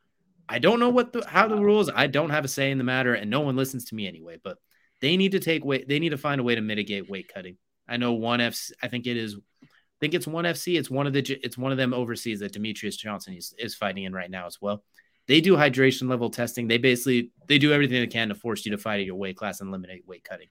[0.49, 1.91] I don't know what the how the rules.
[1.93, 4.39] I don't have a say in the matter, and no one listens to me anyway.
[4.41, 4.59] But
[5.01, 5.89] they need to take weight.
[5.89, 7.57] They need to find a way to mitigate weight cutting.
[7.89, 8.59] I know one F.
[8.83, 9.37] I think it is.
[9.63, 10.79] I think it's one FC.
[10.79, 11.21] It's one of the.
[11.43, 14.59] It's one of them overseas that Demetrious Johnson is, is fighting in right now as
[14.61, 14.83] well.
[15.29, 16.69] They do hydration level testing.
[16.69, 19.37] They basically they do everything they can to force you to fight at your weight
[19.37, 20.49] class and eliminate weight cutting.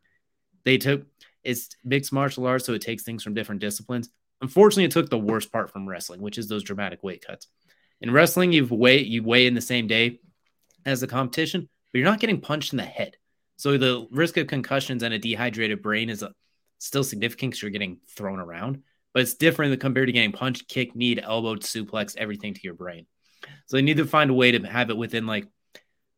[0.64, 1.06] They took
[1.44, 4.10] it's mixed martial arts, so it takes things from different disciplines.
[4.42, 7.48] Unfortunately, it took the worst part from wrestling, which is those dramatic weight cuts.
[8.02, 10.20] In wrestling, you weigh you weigh in the same day
[10.86, 13.16] as the competition, but you're not getting punched in the head.
[13.58, 16.24] So the risk of concussions and a dehydrated brain is
[16.80, 18.84] still significant because you're getting thrown around,
[19.14, 23.06] but it's different compared to getting punched, kicked, kneed, elbowed, suplex, everything to your brain.
[23.68, 25.48] So they need to find a way to have it within like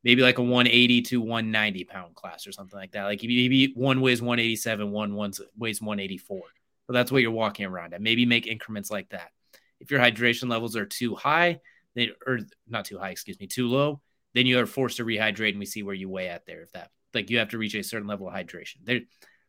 [0.04, 3.04] maybe like a 180 to 190 pound class or something like that.
[3.04, 6.42] Like maybe one weighs 187, one weighs 184.
[6.88, 8.02] So that's what you're walking around at.
[8.02, 9.32] Maybe make increments like that.
[9.80, 11.60] If your hydration levels are too high,
[11.94, 14.02] they or not too high, excuse me, too low,
[14.34, 16.62] then you are forced to rehydrate and we see where you weigh at there.
[16.62, 18.78] If that like you have to reach a certain level of hydration.
[18.84, 19.02] There,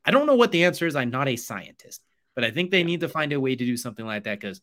[0.04, 0.96] I don't know what the answer is.
[0.96, 2.02] I'm not a scientist,
[2.34, 4.60] but I think they need to find a way to do something like that because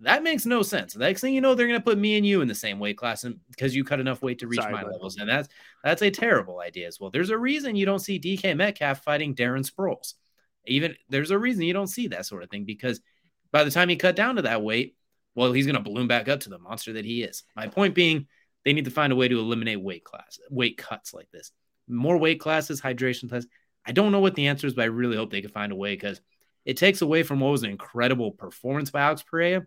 [0.00, 0.94] that makes no sense.
[0.94, 2.78] The next thing you know, they're going to put me and you in the same
[2.78, 4.94] weight class because you cut enough weight to reach Sorry, my buddy.
[4.94, 5.48] levels, and that's
[5.84, 7.10] that's a terrible idea as well.
[7.10, 10.14] There's a reason you don't see DK Metcalf fighting Darren Sproles.
[10.66, 13.00] Even there's a reason you don't see that sort of thing because
[13.52, 14.96] by the time he cut down to that weight,
[15.34, 17.44] well, he's going to balloon back up to the monster that he is.
[17.56, 18.26] My point being,
[18.64, 21.52] they need to find a way to eliminate weight class, weight cuts like this.
[21.92, 23.50] More weight classes, hydration tests.
[23.84, 25.76] I don't know what the answer is, but I really hope they can find a
[25.76, 26.20] way because
[26.64, 29.66] it takes away from what was an incredible performance by Alex Pereira.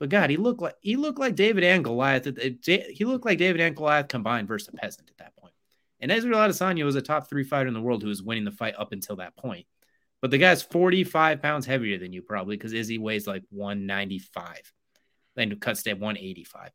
[0.00, 2.24] But God, he looked like he looked like David and Goliath.
[2.64, 5.54] He looked like David and Goliath combined versus a peasant at that point.
[6.00, 8.50] And Israel Adesanya was a top three fighter in the world who was winning the
[8.50, 9.66] fight up until that point.
[10.20, 14.72] But the guy's 45 pounds heavier than you probably because Izzy weighs like 195
[15.36, 16.70] and cuts at 185.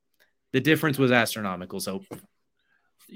[0.53, 1.81] The difference was astronomical.
[1.81, 2.03] So,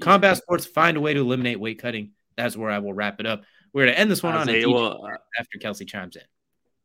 [0.00, 2.12] combat sports find a way to eliminate weight cutting.
[2.36, 3.42] That's where I will wrap it up.
[3.72, 5.06] We're going to end this one on a well,
[5.38, 6.22] after Kelsey chimes in.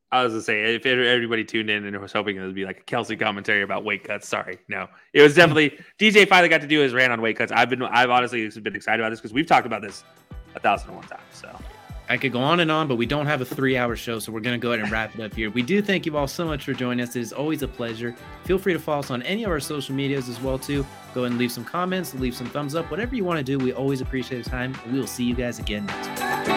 [0.09, 2.79] I was gonna say if everybody tuned in and was hoping it would be like
[2.79, 4.25] a Kelsey commentary about weight cuts.
[4.25, 7.51] Sorry, no, it was definitely DJ finally got to do his rant on weight cuts.
[7.51, 10.05] I've been I've honestly been excited about this because we've talked about this
[10.55, 11.23] a thousand and one times.
[11.33, 11.53] So
[12.09, 14.31] I could go on and on, but we don't have a three hour show, so
[14.31, 15.49] we're going to go ahead and wrap it up here.
[15.49, 17.15] We do thank you all so much for joining us.
[17.15, 18.15] It is always a pleasure.
[18.45, 20.85] Feel free to follow us on any of our social medias as well, too.
[21.13, 23.57] Go ahead and leave some comments, leave some thumbs up, whatever you want to do.
[23.57, 26.56] We always appreciate the time, we will see you guys again next week.